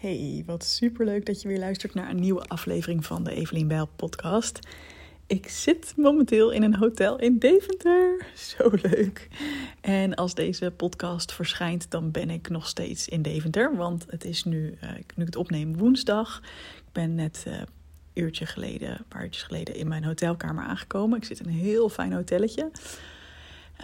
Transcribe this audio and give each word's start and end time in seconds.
Hey, 0.00 0.42
wat 0.46 0.64
superleuk 0.64 1.26
dat 1.26 1.42
je 1.42 1.48
weer 1.48 1.58
luistert 1.58 1.94
naar 1.94 2.10
een 2.10 2.20
nieuwe 2.20 2.44
aflevering 2.44 3.06
van 3.06 3.24
de 3.24 3.30
Evelien 3.30 3.68
Bijl 3.68 3.88
podcast. 3.96 4.58
Ik 5.26 5.48
zit 5.48 5.92
momenteel 5.96 6.50
in 6.50 6.62
een 6.62 6.74
hotel 6.74 7.18
in 7.18 7.38
Deventer. 7.38 8.26
Zo 8.56 8.70
leuk. 8.82 9.28
En 9.80 10.14
als 10.14 10.34
deze 10.34 10.70
podcast 10.70 11.32
verschijnt, 11.32 11.90
dan 11.90 12.10
ben 12.10 12.30
ik 12.30 12.48
nog 12.48 12.68
steeds 12.68 13.08
in 13.08 13.22
Deventer. 13.22 13.76
Want 13.76 14.06
het 14.08 14.24
is 14.24 14.44
nu, 14.44 14.78
uh, 14.82 14.90
nu 14.92 15.22
ik 15.22 15.26
het 15.26 15.36
opneem, 15.36 15.76
woensdag. 15.76 16.42
Ik 16.76 16.92
ben 16.92 17.14
net 17.14 17.44
uh, 17.48 17.54
uurtje 18.14 18.46
geleden, 18.46 18.90
een 18.90 19.08
paar 19.08 19.24
uurtjes 19.24 19.44
geleden, 19.44 19.74
in 19.74 19.88
mijn 19.88 20.04
hotelkamer 20.04 20.64
aangekomen. 20.64 21.18
Ik 21.18 21.24
zit 21.24 21.40
in 21.40 21.46
een 21.46 21.52
heel 21.52 21.88
fijn 21.88 22.12
hotelletje. 22.12 22.70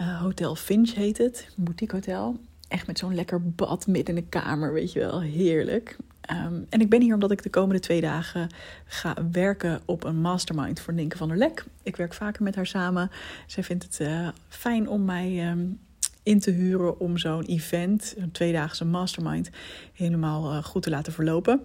Uh, 0.01 0.21
hotel 0.21 0.55
Finch 0.55 0.93
heet 0.93 1.17
het, 1.17 1.49
boutique 1.55 1.95
hotel 1.95 2.39
echt 2.73 2.87
met 2.87 2.97
zo'n 2.97 3.15
lekker 3.15 3.49
bad 3.49 3.87
midden 3.87 4.15
in 4.15 4.21
de 4.21 4.29
kamer, 4.29 4.73
weet 4.73 4.91
je 4.91 4.99
wel, 4.99 5.21
heerlijk. 5.21 5.97
Um, 6.31 6.65
en 6.69 6.81
ik 6.81 6.89
ben 6.89 7.01
hier 7.01 7.13
omdat 7.13 7.31
ik 7.31 7.43
de 7.43 7.49
komende 7.49 7.81
twee 7.81 8.01
dagen 8.01 8.49
ga 8.85 9.15
werken 9.31 9.81
op 9.85 10.03
een 10.03 10.21
mastermind 10.21 10.79
voor 10.79 10.93
Ninke 10.93 11.17
van 11.17 11.27
der 11.27 11.37
Lek. 11.37 11.65
Ik 11.83 11.95
werk 11.95 12.13
vaker 12.13 12.43
met 12.43 12.55
haar 12.55 12.67
samen. 12.67 13.11
Zij 13.47 13.63
vindt 13.63 13.83
het 13.83 13.99
uh, 13.99 14.27
fijn 14.49 14.89
om 14.89 15.05
mij 15.05 15.49
um, 15.49 15.79
in 16.23 16.39
te 16.39 16.51
huren 16.51 16.99
om 16.99 17.17
zo'n 17.17 17.43
event, 17.43 18.13
een 18.17 18.31
tweedaagse 18.31 18.85
mastermind, 18.85 19.49
helemaal 19.93 20.53
uh, 20.53 20.63
goed 20.63 20.83
te 20.83 20.89
laten 20.89 21.13
verlopen. 21.13 21.61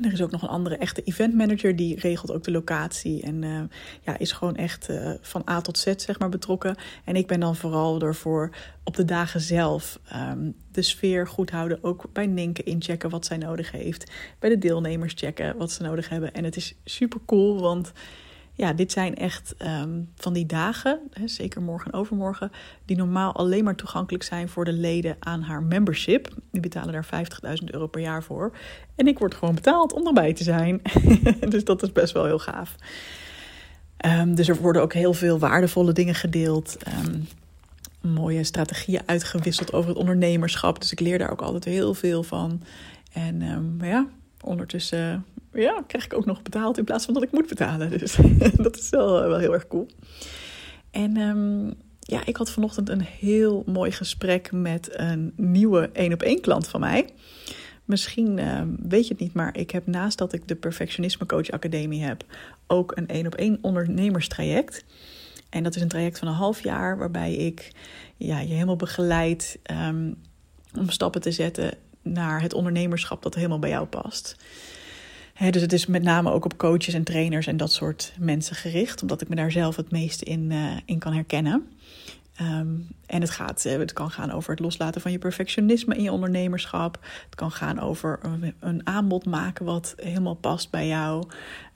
Er 0.00 0.12
is 0.12 0.22
ook 0.22 0.30
nog 0.30 0.42
een 0.42 0.48
andere 0.48 0.76
echte 0.76 1.02
event 1.02 1.34
manager 1.34 1.76
die 1.76 2.00
regelt 2.00 2.32
ook 2.32 2.44
de 2.44 2.50
locatie 2.50 3.22
en 3.22 3.42
uh, 3.42 3.60
ja, 4.00 4.18
is 4.18 4.32
gewoon 4.32 4.56
echt 4.56 4.90
uh, 4.90 5.10
van 5.20 5.42
A 5.50 5.60
tot 5.60 5.78
Z 5.78 5.92
zeg 5.96 6.18
maar 6.18 6.28
betrokken. 6.28 6.76
En 7.04 7.16
ik 7.16 7.26
ben 7.26 7.40
dan 7.40 7.56
vooral 7.56 8.00
ervoor 8.00 8.50
op 8.84 8.96
de 8.96 9.04
dagen 9.04 9.40
zelf 9.40 10.00
um, 10.14 10.54
de 10.70 10.82
sfeer 10.82 11.26
goed 11.26 11.50
houden. 11.50 11.84
Ook 11.84 12.04
bij 12.12 12.26
Ninke 12.26 12.62
inchecken 12.62 13.10
wat 13.10 13.26
zij 13.26 13.36
nodig 13.36 13.70
heeft. 13.70 14.10
Bij 14.38 14.50
de 14.50 14.58
deelnemers 14.58 15.12
checken 15.16 15.56
wat 15.56 15.70
ze 15.70 15.82
nodig 15.82 16.08
hebben. 16.08 16.34
En 16.34 16.44
het 16.44 16.56
is 16.56 16.74
super 16.84 17.20
cool, 17.26 17.60
want 17.60 17.92
ja, 18.54 18.72
dit 18.72 18.92
zijn 18.92 19.16
echt 19.16 19.54
um, 19.58 20.08
van 20.16 20.32
die 20.32 20.46
dagen, 20.46 21.00
hè, 21.10 21.28
zeker 21.28 21.62
morgen 21.62 21.92
en 21.92 21.98
overmorgen, 21.98 22.52
die 22.84 22.96
normaal 22.96 23.34
alleen 23.34 23.64
maar 23.64 23.74
toegankelijk 23.74 24.24
zijn 24.24 24.48
voor 24.48 24.64
de 24.64 24.72
leden 24.72 25.16
aan 25.18 25.42
haar 25.42 25.62
membership. 25.62 26.28
Die 26.50 26.60
betalen 26.60 26.92
daar 26.92 27.26
50.000 27.60 27.64
euro 27.64 27.86
per 27.86 28.00
jaar 28.00 28.22
voor. 28.22 28.56
En 28.94 29.06
ik 29.06 29.18
word 29.18 29.34
gewoon 29.34 29.54
betaald 29.54 29.92
om 29.92 30.06
erbij 30.06 30.32
te 30.32 30.42
zijn. 30.42 30.82
dus 31.48 31.64
dat 31.64 31.82
is 31.82 31.92
best 31.92 32.12
wel 32.12 32.24
heel 32.24 32.38
gaaf. 32.38 32.76
Um, 34.06 34.34
dus 34.34 34.48
er 34.48 34.56
worden 34.56 34.82
ook 34.82 34.92
heel 34.92 35.14
veel 35.14 35.38
waardevolle 35.38 35.92
dingen 35.92 36.14
gedeeld. 36.14 36.76
Um, 37.04 37.28
mooie 38.00 38.44
strategieën 38.44 39.02
uitgewisseld 39.06 39.72
over 39.72 39.88
het 39.88 39.98
ondernemerschap. 39.98 40.80
Dus 40.80 40.92
ik 40.92 41.00
leer 41.00 41.18
daar 41.18 41.30
ook 41.30 41.42
altijd 41.42 41.64
heel 41.64 41.94
veel 41.94 42.22
van. 42.22 42.62
En 43.12 43.76
ja, 43.80 44.06
ondertussen 44.40 45.24
ja, 45.52 45.82
krijg 45.86 46.04
ik 46.04 46.14
ook 46.14 46.26
nog 46.26 46.42
betaald 46.42 46.78
in 46.78 46.84
plaats 46.84 47.04
van 47.04 47.14
dat 47.14 47.22
ik 47.22 47.32
moet 47.32 47.48
betalen. 47.48 47.90
Dus 47.98 48.16
dat 48.66 48.76
is 48.76 48.88
wel, 48.88 49.28
wel 49.28 49.38
heel 49.38 49.52
erg 49.52 49.68
cool. 49.68 49.86
En 50.90 51.16
um, 51.16 51.74
ja, 52.00 52.26
ik 52.26 52.36
had 52.36 52.50
vanochtend 52.50 52.88
een 52.88 53.02
heel 53.02 53.62
mooi 53.66 53.92
gesprek 53.92 54.52
met 54.52 54.88
een 54.92 55.32
nieuwe 55.36 55.90
één 55.92 56.12
op 56.12 56.22
één 56.22 56.40
klant 56.40 56.68
van 56.68 56.80
mij. 56.80 57.08
Misschien 57.84 58.38
uh, 58.38 58.60
weet 58.88 59.06
je 59.06 59.12
het 59.12 59.22
niet, 59.22 59.34
maar 59.34 59.58
ik 59.58 59.70
heb 59.70 59.86
naast 59.86 60.18
dat 60.18 60.32
ik 60.32 60.48
de 60.48 60.54
Perfectionisme 60.54 61.26
Coach 61.26 61.50
Academie 61.50 62.02
heb, 62.02 62.24
ook 62.66 62.92
een 62.96 63.08
één 63.08 63.26
op 63.26 63.34
één 63.34 63.58
ondernemerstraject. 63.60 64.84
En 65.50 65.62
dat 65.62 65.74
is 65.74 65.82
een 65.82 65.88
traject 65.88 66.18
van 66.18 66.28
een 66.28 66.34
half 66.34 66.62
jaar 66.62 66.98
waarbij 66.98 67.34
ik 67.34 67.72
ja, 68.16 68.40
je 68.40 68.52
helemaal 68.52 68.76
begeleid 68.76 69.58
um, 69.70 70.16
om 70.78 70.90
stappen 70.90 71.20
te 71.20 71.30
zetten 71.30 71.74
naar 72.02 72.42
het 72.42 72.54
ondernemerschap 72.54 73.22
dat 73.22 73.34
helemaal 73.34 73.58
bij 73.58 73.70
jou 73.70 73.86
past. 73.86 74.36
Dus 75.38 75.62
het 75.62 75.72
is 75.72 75.86
met 75.86 76.02
name 76.02 76.30
ook 76.30 76.44
op 76.44 76.56
coaches 76.56 76.94
en 76.94 77.04
trainers 77.04 77.46
en 77.46 77.56
dat 77.56 77.72
soort 77.72 78.12
mensen 78.18 78.56
gericht, 78.56 79.02
omdat 79.02 79.20
ik 79.20 79.28
me 79.28 79.34
daar 79.34 79.50
zelf 79.50 79.76
het 79.76 79.90
meest 79.90 80.22
in, 80.22 80.50
uh, 80.50 80.76
in 80.84 80.98
kan 80.98 81.12
herkennen. 81.12 81.68
Um, 82.40 82.88
en 83.06 83.20
het, 83.20 83.30
gaat, 83.30 83.62
het 83.62 83.92
kan 83.92 84.10
gaan 84.10 84.30
over 84.30 84.50
het 84.50 84.60
loslaten 84.60 85.00
van 85.00 85.12
je 85.12 85.18
perfectionisme 85.18 85.96
in 85.96 86.02
je 86.02 86.12
ondernemerschap. 86.12 86.98
Het 87.24 87.34
kan 87.34 87.50
gaan 87.50 87.80
over 87.80 88.20
een, 88.60 88.86
aanbod 88.86 89.26
maken 89.26 89.64
wat 89.64 89.94
helemaal 89.96 90.34
past 90.34 90.70
bij 90.70 90.86
jou. 90.86 91.24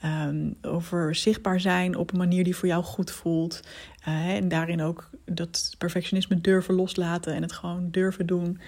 Um, 0.05 0.57
over 0.63 1.15
zichtbaar 1.15 1.61
zijn 1.61 1.97
op 1.97 2.13
een 2.13 2.19
manier 2.19 2.45
die 2.45 2.57
voor 2.57 2.69
jou 2.69 2.85
goed 2.85 3.11
voelt. 3.11 3.61
Uh, 4.09 4.29
en 4.29 4.49
daarin 4.49 4.83
ook 4.83 5.11
dat 5.25 5.75
perfectionisme 5.79 6.41
durven 6.41 6.75
loslaten 6.75 7.35
en 7.35 7.43
het 7.43 7.53
gewoon 7.53 7.91
durven 7.91 8.27
doen. 8.27 8.61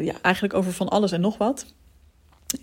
Ja, 0.00 0.14
eigenlijk 0.22 0.54
over 0.54 0.72
van 0.72 0.88
alles 0.88 1.12
en 1.12 1.20
nog 1.20 1.38
wat. 1.38 1.74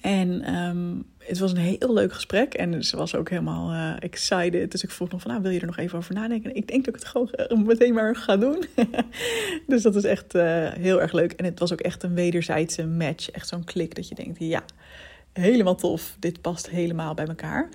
En 0.02 0.56
um, 0.56 1.06
het 1.18 1.40
was 1.40 1.52
een 1.52 1.58
heel 1.58 1.94
leuk 1.94 2.14
gesprek. 2.14 2.53
En 2.53 2.84
ze 2.84 2.98
was 2.98 3.16
ook 3.16 3.30
helemaal 3.30 3.74
uh, 3.74 3.94
excited. 4.00 4.72
Dus 4.72 4.84
ik 4.84 4.92
vroeg 4.92 5.09
nog 5.09 5.22
van, 5.22 5.31
nou, 5.31 5.44
wil 5.44 5.52
je 5.52 5.59
er 5.59 5.66
nog 5.66 5.78
even 5.78 5.98
over 5.98 6.14
nadenken? 6.14 6.56
Ik 6.56 6.68
denk 6.68 6.86
dat 6.86 6.96
ik 6.96 7.00
het 7.00 7.09
gewoon 7.09 7.66
meteen 7.66 7.94
maar 7.94 8.16
ga 8.16 8.38
doen. 8.38 8.64
dus 9.68 9.81
dat 9.81 9.96
is 9.96 10.03
echt 10.03 10.36
uh, 10.36 10.72
heel 10.74 11.02
erg 11.02 11.12
leuk. 11.12 11.31
En 11.31 11.46
het 11.46 11.59
was 11.59 11.74
ook 11.74 11.81
echt 11.81 12.03
een 12.03 12.14
wederzijdse 12.14 12.86
match. 12.86 13.31
Echt 13.31 13.48
zo'n 13.48 13.64
klik 13.64 13.96
dat 13.96 14.08
je 14.08 14.16
denkt, 14.16 14.40
ja, 14.40 14.64
helemaal 15.34 15.75
tof. 15.75 16.16
Dit 16.19 16.42
past 16.42 16.69
helemaal 16.69 17.14
bij 17.14 17.28
elkaar. 17.28 17.69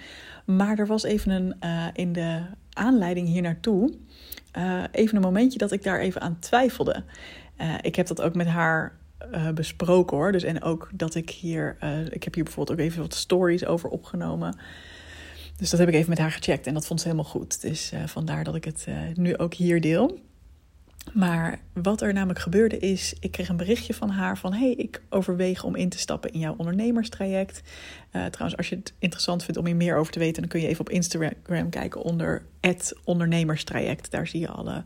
Maar 0.45 0.79
er 0.79 0.87
was 0.87 1.03
even 1.03 1.31
een, 1.31 1.55
uh, 1.65 1.87
in 1.93 2.13
de 2.13 2.41
aanleiding 2.73 3.29
hier 3.29 3.43
naartoe... 3.43 3.93
even 4.93 5.17
een 5.17 5.23
momentje 5.23 5.59
dat 5.59 5.73
ik 5.73 5.83
daar 5.83 6.01
even 6.01 6.21
aan 6.21 6.39
twijfelde. 6.39 7.05
ik 7.81 7.97
heb 7.97 8.07
dat 8.07 8.23
ook 8.23 8.35
met 8.35 8.47
haar 8.47 9.01
uh, 9.35 9.51
besproken 9.51 10.17
hoor. 10.17 10.33
Dus 10.33 10.43
en 10.43 10.63
ook 10.63 10.91
dat 10.93 11.15
ik 11.15 11.31
hier, 11.31 11.77
uh, 11.85 12.07
ik 12.11 12.25
heb 12.25 12.35
hier 12.35 12.45
bijvoorbeeld 12.45 12.79
ook 12.79 12.85
even 12.85 13.03
wat 13.03 13.15
stories 13.15 13.65
over 13.65 13.89
opgenomen. 13.89 14.57
Dus 15.57 15.71
dat 15.71 15.81
heb 15.81 15.89
ik 15.89 15.95
even 15.95 16.09
met 16.09 16.19
haar 16.19 16.31
gecheckt 16.31 16.67
en 16.67 16.75
dat 16.75 16.87
vond 16.87 17.01
ze 17.01 17.09
helemaal 17.09 17.31
goed. 17.31 17.61
Dus 17.61 17.93
uh, 17.93 18.07
vandaar 18.07 18.45
dat 18.45 18.55
ik 18.55 18.65
het 18.65 18.87
nu 19.15 19.37
ook 19.37 19.55
hier 19.55 19.81
deel. 19.81 20.21
Maar 21.13 21.61
wat 21.73 22.01
er 22.01 22.13
namelijk 22.13 22.39
gebeurde 22.39 22.79
is, 22.79 23.15
ik 23.21 23.31
kreeg 23.31 23.49
een 23.49 23.57
berichtje 23.57 23.95
van 23.95 24.11
haar 24.11 24.39
van... 24.39 24.53
hey, 24.53 24.73
ik 24.73 25.03
overweeg 25.09 25.65
om 25.65 25.77
in 25.77 25.89
te 25.89 25.99
stappen 25.99 26.33
in 26.33 26.39
jouw 26.39 26.55
ondernemerstraject. 26.57 27.63
Uh, 28.13 28.25
trouwens, 28.25 28.57
als 28.57 28.69
je 28.69 28.77
het 28.77 28.95
interessant 28.99 29.45
vindt 29.45 29.61
om 29.61 29.67
hier 29.67 29.77
meer 29.77 29.97
over 29.97 30.13
te 30.13 30.19
weten... 30.19 30.41
dan 30.41 30.51
kun 30.51 30.61
je 30.61 30.67
even 30.67 30.81
op 30.81 30.91
Instagram 30.91 31.69
kijken 31.71 32.03
onder 32.03 32.43
het 32.61 32.97
ondernemerstraject. 33.05 34.11
Daar 34.11 34.27
zie 34.27 34.41
je 34.41 34.49
alle 34.49 34.85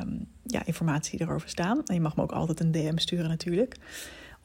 um, 0.00 0.26
ja, 0.42 0.62
informatie 0.64 1.20
erover 1.20 1.48
staan. 1.48 1.82
En 1.84 1.94
je 1.94 2.00
mag 2.00 2.16
me 2.16 2.22
ook 2.22 2.32
altijd 2.32 2.60
een 2.60 2.72
DM 2.72 2.96
sturen 2.96 3.28
natuurlijk 3.28 3.76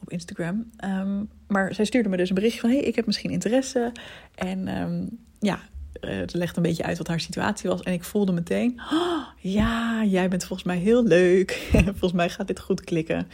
op 0.00 0.10
Instagram. 0.10 0.70
Um, 0.84 1.28
maar 1.48 1.74
zij 1.74 1.84
stuurde 1.84 2.08
me 2.08 2.16
dus 2.16 2.28
een 2.28 2.34
berichtje 2.34 2.60
van... 2.60 2.70
hey, 2.70 2.80
ik 2.80 2.94
heb 2.94 3.06
misschien 3.06 3.30
interesse. 3.30 3.92
En 4.34 4.80
um, 4.80 5.18
ja, 5.38 5.60
het 6.00 6.34
legt 6.34 6.56
een 6.56 6.62
beetje 6.62 6.82
uit 6.82 6.98
wat 6.98 7.08
haar 7.08 7.20
situatie 7.20 7.70
was. 7.70 7.82
En 7.82 7.92
ik 7.92 8.04
voelde 8.04 8.32
meteen, 8.32 8.80
oh, 8.92 9.26
ja, 9.38 10.04
jij 10.04 10.28
bent 10.28 10.44
volgens 10.44 10.68
mij 10.68 10.78
heel 10.78 11.04
leuk. 11.04 11.68
volgens 11.72 12.12
mij 12.12 12.28
gaat 12.28 12.46
dit 12.46 12.60
goed 12.60 12.80
klikken. 12.80 13.28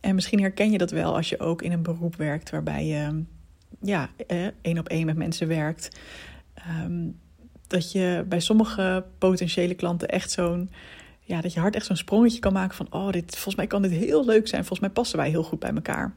En 0.00 0.14
misschien 0.14 0.40
herken 0.40 0.70
je 0.70 0.78
dat 0.78 0.90
wel 0.90 1.14
als 1.14 1.28
je 1.28 1.40
ook 1.40 1.62
in 1.62 1.72
een 1.72 1.82
beroep 1.82 2.16
werkt 2.16 2.50
waarbij 2.50 2.86
je 2.86 3.22
ja, 3.80 4.10
één 4.62 4.78
op 4.78 4.88
één 4.88 5.06
met 5.06 5.16
mensen 5.16 5.48
werkt. 5.48 5.98
Um, 6.84 7.18
dat 7.66 7.92
je 7.92 8.24
bij 8.28 8.40
sommige 8.40 9.04
potentiële 9.18 9.74
klanten 9.74 10.08
echt 10.08 10.30
zo'n, 10.30 10.70
ja, 11.20 11.40
dat 11.40 11.52
je 11.52 11.60
hart 11.60 11.74
echt 11.74 11.86
zo'n 11.86 11.96
sprongetje 11.96 12.38
kan 12.38 12.52
maken 12.52 12.76
van, 12.76 12.86
oh, 12.90 13.10
dit, 13.10 13.32
volgens 13.32 13.54
mij 13.54 13.66
kan 13.66 13.82
dit 13.82 13.90
heel 13.90 14.24
leuk 14.24 14.48
zijn. 14.48 14.60
Volgens 14.60 14.80
mij 14.80 14.90
passen 14.90 15.18
wij 15.18 15.28
heel 15.28 15.42
goed 15.42 15.58
bij 15.58 15.72
elkaar. 15.74 16.14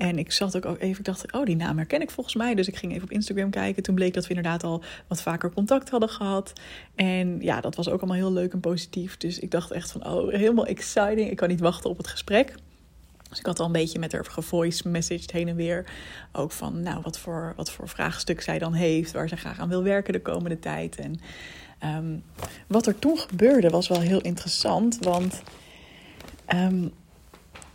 En 0.00 0.18
ik 0.18 0.32
zat 0.32 0.56
ook 0.56 0.78
even, 0.78 0.98
ik 0.98 1.04
dacht, 1.04 1.32
oh, 1.32 1.44
die 1.44 1.56
naam 1.56 1.76
herken 1.76 2.00
ik 2.00 2.10
volgens 2.10 2.34
mij. 2.34 2.54
Dus 2.54 2.68
ik 2.68 2.76
ging 2.76 2.92
even 2.92 3.04
op 3.04 3.10
Instagram 3.10 3.50
kijken. 3.50 3.82
Toen 3.82 3.94
bleek 3.94 4.14
dat 4.14 4.22
we 4.26 4.34
inderdaad 4.34 4.64
al 4.64 4.82
wat 5.06 5.22
vaker 5.22 5.52
contact 5.52 5.90
hadden 5.90 6.08
gehad. 6.08 6.52
En 6.94 7.40
ja, 7.40 7.60
dat 7.60 7.74
was 7.74 7.88
ook 7.88 7.98
allemaal 7.98 8.16
heel 8.16 8.32
leuk 8.32 8.52
en 8.52 8.60
positief. 8.60 9.16
Dus 9.16 9.38
ik 9.38 9.50
dacht 9.50 9.70
echt 9.70 9.92
van, 9.92 10.06
oh, 10.06 10.32
helemaal 10.32 10.66
exciting. 10.66 11.30
Ik 11.30 11.36
kan 11.36 11.48
niet 11.48 11.60
wachten 11.60 11.90
op 11.90 11.96
het 11.96 12.06
gesprek. 12.06 12.54
Dus 13.28 13.38
ik 13.38 13.46
had 13.46 13.60
al 13.60 13.66
een 13.66 13.72
beetje 13.72 13.98
met 13.98 14.12
haar 14.12 14.24
gevoice 14.24 14.88
messaged 14.88 15.30
heen 15.30 15.48
en 15.48 15.56
weer. 15.56 15.86
Ook 16.32 16.52
van, 16.52 16.82
nou, 16.82 17.00
wat 17.02 17.18
voor, 17.18 17.52
wat 17.56 17.70
voor 17.70 17.88
vraagstuk 17.88 18.40
zij 18.40 18.58
dan 18.58 18.72
heeft. 18.72 19.12
Waar 19.12 19.28
ze 19.28 19.36
graag 19.36 19.58
aan 19.58 19.68
wil 19.68 19.82
werken 19.82 20.12
de 20.12 20.22
komende 20.22 20.58
tijd. 20.58 20.96
En 20.96 21.20
um, 21.96 22.22
wat 22.66 22.86
er 22.86 22.98
toen 22.98 23.18
gebeurde 23.18 23.70
was 23.70 23.88
wel 23.88 24.00
heel 24.00 24.20
interessant. 24.20 24.98
Want 24.98 25.42
um, 26.54 26.92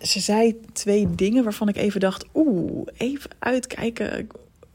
ze 0.02 0.20
zei 0.20 0.60
twee 0.74 1.16
dingen 1.16 1.44
waarvan 1.44 1.68
ik 1.68 1.76
even 1.76 2.00
dacht: 2.00 2.26
oeh, 2.34 2.88
even 2.98 3.30
uitkijken. 3.40 4.28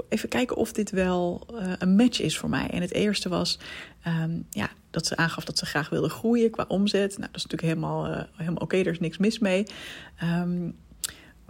Even 0.09 0.29
kijken 0.29 0.57
of 0.57 0.73
dit 0.73 0.91
wel 0.91 1.47
uh, 1.53 1.73
een 1.79 1.97
match 1.97 2.21
is 2.21 2.39
voor 2.39 2.49
mij. 2.49 2.69
En 2.69 2.81
het 2.81 2.93
eerste 2.93 3.29
was 3.29 3.59
um, 4.07 4.47
ja, 4.51 4.71
dat 4.91 5.07
ze 5.07 5.17
aangaf 5.17 5.45
dat 5.45 5.59
ze 5.59 5.67
graag 5.67 5.89
wilde 5.89 6.09
groeien 6.09 6.51
qua 6.51 6.65
omzet. 6.69 7.11
Nou, 7.11 7.31
dat 7.33 7.37
is 7.37 7.47
natuurlijk 7.47 7.63
helemaal, 7.63 8.11
uh, 8.11 8.23
helemaal 8.37 8.63
oké, 8.63 8.77
er 8.77 8.87
is 8.87 9.01
niks 9.01 9.19
mis 9.19 9.39
mee. 9.39 9.67
Um, 10.23 10.77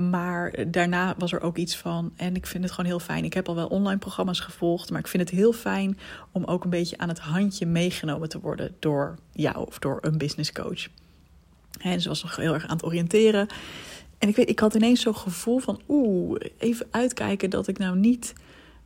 maar 0.09 0.71
daarna 0.71 1.15
was 1.19 1.33
er 1.33 1.41
ook 1.41 1.57
iets 1.57 1.77
van, 1.77 2.13
en 2.17 2.35
ik 2.37 2.47
vind 2.47 2.65
het 2.65 2.73
gewoon 2.73 2.91
heel 2.91 3.01
fijn. 3.01 3.25
Ik 3.25 3.35
heb 3.35 3.49
al 3.49 3.55
wel 3.55 3.67
online 3.67 3.99
programma's 3.99 4.41
gevolgd, 4.41 4.91
maar 4.91 5.01
ik 5.01 5.07
vind 5.07 5.23
het 5.23 5.39
heel 5.39 5.53
fijn 5.53 5.99
om 6.33 6.45
ook 6.45 6.65
een 6.65 6.71
beetje 6.71 6.99
aan 6.99 7.09
het 7.09 7.19
handje 7.19 7.67
meegenomen 7.67 8.29
te 8.29 8.41
worden 8.41 8.77
door 8.79 9.19
jou 9.33 9.67
of 9.67 9.79
door 9.79 9.99
een 10.01 10.19
business 10.19 10.53
coach. 10.53 10.89
En 11.83 12.01
ze 12.01 12.09
was 12.09 12.23
nog 12.23 12.37
heel 12.37 12.55
erg 12.55 12.67
aan 12.67 12.77
het 12.77 12.85
oriënteren. 12.85 13.49
En 14.19 14.29
ik 14.29 14.37
weet, 14.37 14.49
ik 14.49 14.59
had 14.59 14.75
ineens 14.75 15.01
zo'n 15.01 15.17
gevoel 15.17 15.59
van, 15.59 15.81
oeh, 15.89 16.41
even 16.59 16.87
uitkijken 16.91 17.51
dat 17.51 17.69
ik 17.69 17.79
nou 17.79 17.97
niet 17.97 18.33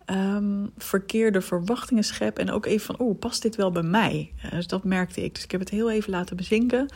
um, 0.07 0.71
verkeerde 0.79 1.41
verwachtingen 1.41 2.05
schep. 2.05 2.39
En 2.39 2.51
ook 2.51 2.67
even 2.67 2.87
van, 2.87 3.07
oeh, 3.07 3.19
past 3.19 3.43
dit 3.43 3.57
wel 3.57 3.71
bij 3.71 3.83
mij? 3.83 4.33
dus 4.51 4.67
dat 4.67 4.85
merkte 4.85 5.25
ik. 5.25 5.35
Dus 5.35 5.45
ik 5.45 5.51
heb 5.51 5.61
het 5.61 5.71
heel 5.71 5.91
even 5.91 6.11
laten 6.11 6.37
bezinken. 6.37 6.89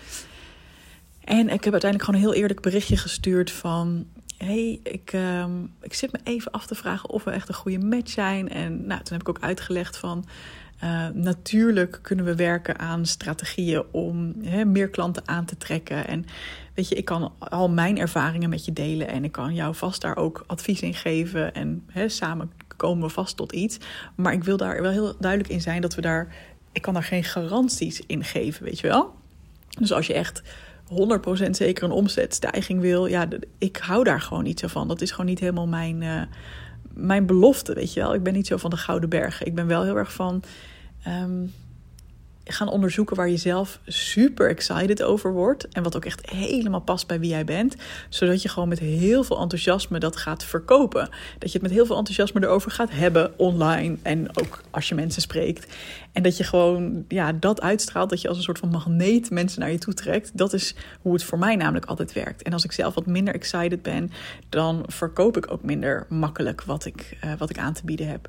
En 1.25 1.49
ik 1.49 1.65
heb 1.65 1.73
uiteindelijk 1.73 2.05
gewoon 2.05 2.21
een 2.21 2.27
heel 2.27 2.41
eerlijk 2.41 2.61
berichtje 2.61 2.97
gestuurd 2.97 3.51
van... 3.51 4.07
hey, 4.37 4.81
ik, 4.83 5.13
um, 5.13 5.73
ik 5.81 5.95
zit 5.95 6.13
me 6.13 6.19
even 6.25 6.53
af 6.53 6.67
te 6.67 6.75
vragen 6.75 7.09
of 7.09 7.25
we 7.25 7.31
echt 7.31 7.49
een 7.49 7.55
goede 7.55 7.79
match 7.79 8.11
zijn. 8.11 8.49
En 8.49 8.87
nou, 8.87 9.03
toen 9.03 9.13
heb 9.13 9.21
ik 9.21 9.29
ook 9.29 9.41
uitgelegd 9.41 9.97
van... 9.97 10.25
Uh, 10.85 11.09
natuurlijk 11.09 11.99
kunnen 12.03 12.25
we 12.25 12.35
werken 12.35 12.79
aan 12.79 13.07
strategieën 13.07 13.85
om 13.91 14.35
meer 14.67 14.89
klanten 14.89 15.29
aan 15.29 15.45
te 15.45 15.57
trekken. 15.57 16.07
En 16.07 16.25
weet 16.75 16.89
je, 16.89 16.95
ik 16.95 17.05
kan 17.05 17.33
al 17.39 17.69
mijn 17.69 17.99
ervaringen 17.99 18.49
met 18.49 18.65
je 18.65 18.73
delen 18.73 19.09
en 19.09 19.25
ik 19.25 19.33
kan 19.33 19.55
jou 19.55 19.75
vast 19.75 20.01
daar 20.01 20.17
ook 20.17 20.45
advies 20.47 20.81
in 20.81 20.95
geven. 20.95 21.55
En 21.55 21.85
samen 22.07 22.53
komen 22.79 23.07
we 23.07 23.13
vast 23.13 23.37
tot 23.37 23.53
iets. 23.53 23.79
Maar 24.15 24.33
ik 24.33 24.45
wil 24.45 24.57
daar 24.57 24.83
wel 24.83 24.91
heel 24.91 25.15
duidelijk 25.19 25.51
in 25.51 25.61
zijn 25.61 25.81
dat 25.81 25.95
we 25.95 26.01
daar. 26.01 26.35
Ik 26.73 26.83
kan 26.83 26.95
daar 26.95 27.03
geen 27.03 27.25
garanties 27.25 28.01
in 28.07 28.25
geven, 28.25 28.65
weet 28.65 28.81
je 28.81 28.87
wel. 28.87 29.15
Dus 29.79 29.93
als 29.93 30.07
je 30.07 30.15
echt 30.15 30.43
100% 31.47 31.51
zeker 31.51 31.85
een 31.85 31.91
omzetstijging 31.91 32.81
wil, 32.81 33.07
ja, 33.07 33.29
ik 33.59 33.77
hou 33.77 34.05
daar 34.05 34.21
gewoon 34.21 34.45
niet 34.45 34.61
zo 34.61 34.67
van. 34.67 34.89
Dat 34.89 35.01
is 35.01 35.11
gewoon 35.11 35.27
niet 35.27 35.41
helemaal 35.41 35.67
mijn, 35.67 36.03
uh, 36.03 36.23
mijn 36.99 37.27
belofte, 37.27 37.75
weet 37.75 37.93
je 37.93 38.01
wel. 38.01 38.15
Ik 38.15 38.23
ben 38.23 38.33
niet 38.33 38.47
zo 38.47 38.57
van 38.57 38.71
de 38.71 38.77
Gouden 38.77 39.09
Bergen. 39.09 39.47
Ik 39.47 39.55
ben 39.55 39.67
wel 39.67 39.83
heel 39.83 39.97
erg 39.97 40.13
van. 40.13 40.43
Um, 41.07 41.53
gaan 42.53 42.69
onderzoeken 42.69 43.17
waar 43.17 43.29
je 43.29 43.37
zelf 43.37 43.81
super 43.87 44.49
excited 44.49 45.03
over 45.03 45.33
wordt. 45.33 45.69
En 45.69 45.83
wat 45.83 45.97
ook 45.97 46.05
echt 46.05 46.31
helemaal 46.31 46.81
past 46.81 47.07
bij 47.07 47.21
wie 47.21 47.31
jij 47.31 47.45
bent. 47.45 47.77
Zodat 48.09 48.43
je 48.43 48.49
gewoon 48.49 48.69
met 48.69 48.79
heel 48.79 49.25
veel 49.25 49.41
enthousiasme 49.41 49.99
dat 49.99 50.17
gaat 50.17 50.45
verkopen. 50.45 51.09
Dat 51.39 51.53
je 51.53 51.59
het 51.59 51.63
met 51.63 51.71
heel 51.71 51.87
veel 51.87 51.97
enthousiasme 51.97 52.43
erover 52.43 52.71
gaat 52.71 52.91
hebben 52.91 53.39
online. 53.39 53.97
En 54.03 54.39
ook 54.41 54.61
als 54.71 54.89
je 54.89 54.95
mensen 54.95 55.23
spreekt. 55.23 55.67
En 56.13 56.23
dat 56.23 56.37
je 56.37 56.45
gewoon 56.45 57.05
ja, 57.09 57.33
dat 57.33 57.61
uitstraalt. 57.61 58.11
Dat 58.11 58.21
je 58.21 58.29
als 58.29 58.37
een 58.37 58.43
soort 58.43 58.59
van 58.59 58.69
magneet 58.69 59.31
mensen 59.31 59.61
naar 59.61 59.71
je 59.71 59.79
toe 59.79 59.95
trekt. 59.95 60.31
Dat 60.35 60.53
is 60.53 60.75
hoe 61.01 61.13
het 61.13 61.25
voor 61.25 61.39
mij 61.39 61.57
namelijk 61.57 61.87
altijd 61.87 62.13
werkt. 62.13 62.43
En 62.43 62.53
als 62.53 62.65
ik 62.65 62.73
zelf 62.73 62.95
wat 62.95 63.07
minder 63.07 63.35
excited 63.35 63.83
ben, 63.83 64.11
dan 64.49 64.85
verkoop 64.87 65.37
ik 65.37 65.53
ook 65.53 65.63
minder 65.63 66.07
makkelijk 66.09 66.63
wat 66.63 66.85
ik, 66.85 67.19
uh, 67.25 67.33
wat 67.39 67.51
ik 67.51 67.59
aan 67.59 67.73
te 67.73 67.85
bieden 67.85 68.09
heb. 68.09 68.29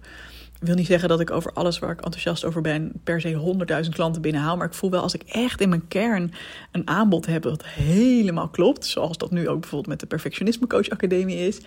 Wil 0.60 0.76
niet 0.76 0.86
zeggen 0.86 1.10
dat 1.10 1.20
ik 1.20 1.32
over 1.32 1.54
alles 1.54 1.80
waar 1.80 1.92
ik 1.92 2.02
enthousiast 2.02 2.46
over 2.46 2.62
ben 2.62 2.92
per 3.04 3.22
se 3.22 3.56
100.000 3.84 3.90
klanten 3.90 4.22
binnenhaal. 4.22 4.58
Maar 4.58 4.68
ik 4.68 4.74
voel 4.74 4.90
wel 4.90 5.02
als 5.02 5.14
ik 5.14 5.22
echt 5.22 5.62
in 5.62 5.70
mijn 5.70 5.88
kern 5.88 6.32
een 6.72 6.88
aanbod 6.88 7.26
heb 7.26 7.42
dat 7.42 7.66
helemaal 7.66 8.48
klopt. 8.48 8.86
Zoals 8.86 9.18
dat 9.18 9.32
nu 9.32 9.48
ook 9.48 9.60
bijvoorbeeld 9.60 9.90
met 9.90 10.00
de 10.00 10.06
Perfectionisme 10.06 10.68
Coach 10.68 10.90
Academie 10.90 11.38
is. 11.38 11.60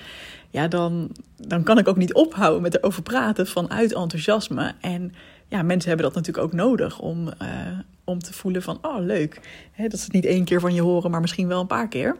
Ja, 0.50 0.68
dan, 0.68 1.10
dan 1.36 1.62
kan 1.62 1.78
ik 1.78 1.88
ook 1.88 1.96
niet 1.96 2.14
ophouden 2.14 2.62
met 2.62 2.76
erover 2.76 3.02
praten 3.02 3.46
vanuit 3.46 3.94
enthousiasme. 3.94 4.74
En 4.80 5.14
ja, 5.48 5.62
mensen 5.62 5.88
hebben 5.88 6.06
dat 6.06 6.14
natuurlijk 6.14 6.44
ook 6.44 6.52
nodig 6.52 6.98
om, 6.98 7.26
uh, 7.26 7.78
om 8.04 8.18
te 8.18 8.32
voelen 8.32 8.62
van, 8.62 8.78
oh 8.82 8.98
leuk. 8.98 9.34
dat 9.76 9.98
ze 9.98 10.04
het 10.04 10.12
niet 10.12 10.26
één 10.26 10.44
keer 10.44 10.60
van 10.60 10.74
je 10.74 10.82
horen, 10.82 11.10
maar 11.10 11.20
misschien 11.20 11.48
wel 11.48 11.60
een 11.60 11.66
paar 11.66 11.88
keer. 11.88 12.16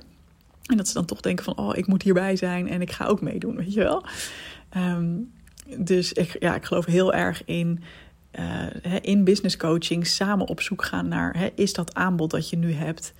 En 0.62 0.76
dat 0.76 0.88
ze 0.88 0.94
dan 0.94 1.04
toch 1.04 1.20
denken 1.20 1.44
van, 1.44 1.56
oh 1.56 1.76
ik 1.76 1.86
moet 1.86 2.02
hierbij 2.02 2.36
zijn 2.36 2.68
en 2.68 2.80
ik 2.80 2.90
ga 2.90 3.06
ook 3.06 3.20
meedoen, 3.20 3.56
weet 3.56 3.72
je 3.72 3.80
wel. 3.80 4.04
Um, 4.76 5.32
dus 5.78 6.12
ik, 6.12 6.36
ja, 6.38 6.54
ik 6.54 6.64
geloof 6.64 6.84
heel 6.84 7.12
erg 7.12 7.44
in, 7.44 7.82
uh, 8.38 8.66
in 9.00 9.24
business 9.24 9.56
coaching 9.56 10.06
samen 10.06 10.46
op 10.46 10.60
zoek 10.60 10.84
gaan 10.84 11.08
naar: 11.08 11.38
hè, 11.38 11.48
is 11.54 11.72
dat 11.72 11.94
aanbod 11.94 12.30
dat 12.30 12.50
je 12.50 12.56
nu 12.56 12.72
hebt, 12.72 13.12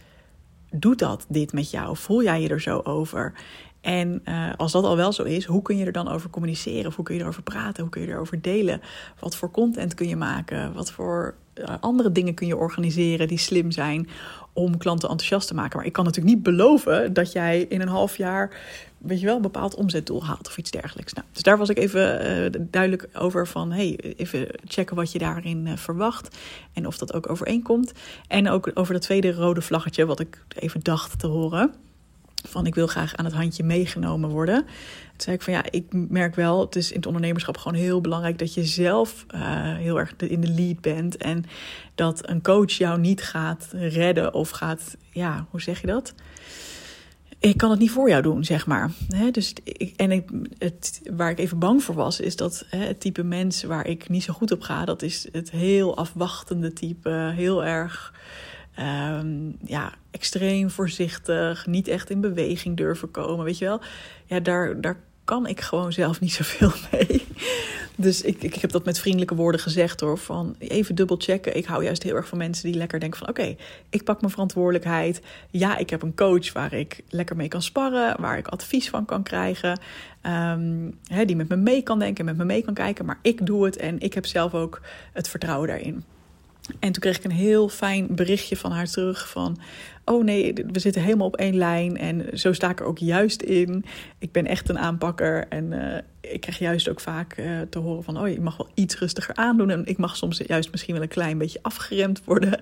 doet 0.70 0.98
dat 0.98 1.26
dit 1.28 1.52
met 1.52 1.70
jou? 1.70 1.96
Voel 1.96 2.22
jij 2.22 2.40
je 2.42 2.48
er 2.48 2.60
zo 2.60 2.78
over? 2.78 3.32
En 3.82 4.22
uh, 4.24 4.52
als 4.56 4.72
dat 4.72 4.84
al 4.84 4.96
wel 4.96 5.12
zo 5.12 5.22
is, 5.22 5.44
hoe 5.44 5.62
kun 5.62 5.76
je 5.76 5.84
er 5.84 5.92
dan 5.92 6.08
over 6.08 6.30
communiceren? 6.30 6.86
Of 6.86 6.96
hoe 6.96 7.04
kun 7.04 7.14
je 7.14 7.20
erover 7.20 7.42
praten? 7.42 7.82
Hoe 7.82 7.92
kun 7.92 8.02
je 8.02 8.08
erover 8.08 8.40
delen? 8.40 8.80
Wat 9.18 9.36
voor 9.36 9.50
content 9.50 9.94
kun 9.94 10.08
je 10.08 10.16
maken? 10.16 10.72
Wat 10.72 10.92
voor 10.92 11.34
uh, 11.54 11.64
andere 11.80 12.12
dingen 12.12 12.34
kun 12.34 12.46
je 12.46 12.56
organiseren 12.56 13.28
die 13.28 13.38
slim 13.38 13.70
zijn 13.70 14.08
om 14.52 14.76
klanten 14.76 15.08
enthousiast 15.08 15.48
te 15.48 15.54
maken? 15.54 15.76
Maar 15.76 15.86
ik 15.86 15.92
kan 15.92 16.04
natuurlijk 16.04 16.34
niet 16.34 16.44
beloven 16.44 17.12
dat 17.12 17.32
jij 17.32 17.66
in 17.68 17.80
een 17.80 17.88
half 17.88 18.16
jaar 18.16 18.50
weet 18.98 19.20
je 19.20 19.26
wel, 19.26 19.36
een 19.36 19.42
bepaald 19.42 19.74
omzetdoel 19.74 20.24
haalt 20.24 20.48
of 20.48 20.58
iets 20.58 20.70
dergelijks. 20.70 21.12
Nou, 21.12 21.26
dus 21.32 21.42
daar 21.42 21.58
was 21.58 21.68
ik 21.68 21.78
even 21.78 22.26
uh, 22.54 22.60
duidelijk 22.70 23.08
over 23.12 23.46
van, 23.46 23.72
hey, 23.72 23.96
even 24.16 24.46
checken 24.64 24.96
wat 24.96 25.12
je 25.12 25.18
daarin 25.18 25.78
verwacht 25.78 26.36
en 26.72 26.86
of 26.86 26.98
dat 26.98 27.12
ook 27.12 27.30
overeenkomt. 27.30 27.92
En 28.28 28.48
ook 28.48 28.70
over 28.74 28.92
dat 28.92 29.02
tweede 29.02 29.32
rode 29.32 29.62
vlaggetje, 29.62 30.06
wat 30.06 30.20
ik 30.20 30.44
even 30.48 30.80
dacht 30.82 31.18
te 31.18 31.26
horen. 31.26 31.74
Van 32.42 32.66
ik 32.66 32.74
wil 32.74 32.86
graag 32.86 33.16
aan 33.16 33.24
het 33.24 33.34
handje 33.34 33.62
meegenomen 33.62 34.30
worden. 34.30 34.64
Toen 34.64 35.20
zei 35.20 35.36
ik 35.36 35.42
van 35.42 35.52
ja, 35.52 35.64
ik 35.70 35.84
merk 35.90 36.34
wel, 36.34 36.60
het 36.60 36.76
is 36.76 36.90
in 36.90 36.96
het 36.96 37.06
ondernemerschap 37.06 37.56
gewoon 37.56 37.78
heel 37.78 38.00
belangrijk 38.00 38.38
dat 38.38 38.54
je 38.54 38.64
zelf 38.64 39.26
uh, 39.34 39.40
heel 39.76 39.98
erg 39.98 40.14
in 40.16 40.40
de 40.40 40.50
lead 40.50 40.80
bent. 40.80 41.16
En 41.16 41.44
dat 41.94 42.28
een 42.28 42.42
coach 42.42 42.72
jou 42.72 43.00
niet 43.00 43.22
gaat 43.22 43.68
redden 43.72 44.34
of 44.34 44.50
gaat, 44.50 44.96
ja, 45.10 45.46
hoe 45.50 45.60
zeg 45.60 45.80
je 45.80 45.86
dat? 45.86 46.14
ik 47.42 47.56
kan 47.56 47.70
het 47.70 47.78
niet 47.78 47.90
voor 47.90 48.08
jou 48.08 48.22
doen, 48.22 48.44
zeg 48.44 48.66
maar. 48.66 48.90
dus 49.30 49.52
ik, 49.62 49.92
en 49.96 50.10
ik, 50.10 50.30
het, 50.58 51.00
waar 51.10 51.30
ik 51.30 51.38
even 51.38 51.58
bang 51.58 51.82
voor 51.82 51.94
was, 51.94 52.20
is 52.20 52.36
dat 52.36 52.64
het 52.68 53.00
type 53.00 53.22
mens 53.22 53.62
waar 53.62 53.86
ik 53.86 54.08
niet 54.08 54.22
zo 54.22 54.32
goed 54.32 54.52
op 54.52 54.60
ga, 54.60 54.84
dat 54.84 55.02
is 55.02 55.28
het 55.32 55.50
heel 55.50 55.96
afwachtende 55.96 56.72
type, 56.72 57.32
heel 57.34 57.64
erg 57.64 58.14
um, 58.78 59.56
ja, 59.64 59.92
extreem 60.10 60.70
voorzichtig, 60.70 61.66
niet 61.66 61.88
echt 61.88 62.10
in 62.10 62.20
beweging 62.20 62.76
durven 62.76 63.10
komen, 63.10 63.44
weet 63.44 63.58
je 63.58 63.64
wel. 63.64 63.80
Ja, 64.26 64.40
daar, 64.40 64.80
daar 64.80 64.96
kan 65.24 65.46
ik 65.46 65.60
gewoon 65.60 65.92
zelf 65.92 66.20
niet 66.20 66.32
zoveel 66.32 66.72
mee. 66.90 67.26
Dus 67.96 68.22
ik, 68.22 68.42
ik 68.42 68.54
heb 68.54 68.70
dat 68.70 68.84
met 68.84 68.98
vriendelijke 68.98 69.34
woorden 69.34 69.60
gezegd 69.60 70.00
hoor. 70.00 70.18
Van 70.18 70.56
even 70.58 70.94
dubbel 70.94 71.16
checken. 71.18 71.56
Ik 71.56 71.64
hou 71.64 71.84
juist 71.84 72.02
heel 72.02 72.16
erg 72.16 72.28
van 72.28 72.38
mensen 72.38 72.66
die 72.70 72.78
lekker 72.78 73.00
denken 73.00 73.18
van 73.18 73.28
oké, 73.28 73.56
ik 73.90 74.04
pak 74.04 74.20
mijn 74.20 74.32
verantwoordelijkheid. 74.32 75.22
Ja, 75.50 75.76
ik 75.76 75.90
heb 75.90 76.02
een 76.02 76.14
coach 76.14 76.52
waar 76.52 76.72
ik 76.72 77.02
lekker 77.08 77.36
mee 77.36 77.48
kan 77.48 77.62
sparren, 77.62 78.20
waar 78.20 78.38
ik 78.38 78.48
advies 78.48 78.90
van 78.90 79.04
kan 79.04 79.22
krijgen. 79.22 79.80
Um, 80.26 80.98
die 81.26 81.36
met 81.36 81.48
me 81.48 81.56
mee 81.56 81.82
kan 81.82 81.98
denken, 81.98 82.24
met 82.24 82.36
me 82.36 82.44
mee 82.44 82.62
kan 82.62 82.74
kijken. 82.74 83.04
Maar 83.04 83.18
ik 83.22 83.46
doe 83.46 83.64
het 83.64 83.76
en 83.76 84.00
ik 84.00 84.14
heb 84.14 84.26
zelf 84.26 84.54
ook 84.54 84.80
het 85.12 85.28
vertrouwen 85.28 85.68
daarin. 85.68 86.04
En 86.68 86.92
toen 86.92 87.02
kreeg 87.02 87.16
ik 87.16 87.24
een 87.24 87.30
heel 87.30 87.68
fijn 87.68 88.14
berichtje 88.14 88.56
van 88.56 88.70
haar 88.72 88.86
terug 88.86 89.28
van... 89.28 89.58
oh 90.04 90.24
nee, 90.24 90.54
we 90.72 90.78
zitten 90.78 91.02
helemaal 91.02 91.26
op 91.26 91.36
één 91.36 91.56
lijn 91.56 91.96
en 91.96 92.38
zo 92.38 92.52
sta 92.52 92.70
ik 92.70 92.80
er 92.80 92.86
ook 92.86 92.98
juist 92.98 93.42
in. 93.42 93.84
Ik 94.18 94.32
ben 94.32 94.46
echt 94.46 94.68
een 94.68 94.78
aanpakker 94.78 95.48
en 95.48 95.72
uh, 95.72 95.96
ik 96.20 96.40
krijg 96.40 96.58
juist 96.58 96.88
ook 96.88 97.00
vaak 97.00 97.38
uh, 97.38 97.60
te 97.70 97.78
horen 97.78 98.04
van... 98.04 98.18
oh, 98.18 98.28
je 98.28 98.40
mag 98.40 98.56
wel 98.56 98.68
iets 98.74 98.98
rustiger 98.98 99.34
aandoen 99.34 99.70
en 99.70 99.86
ik 99.86 99.98
mag 99.98 100.16
soms 100.16 100.40
juist 100.46 100.70
misschien 100.70 100.94
wel 100.94 101.02
een 101.02 101.08
klein 101.08 101.38
beetje 101.38 101.58
afgeremd 101.62 102.24
worden. 102.24 102.58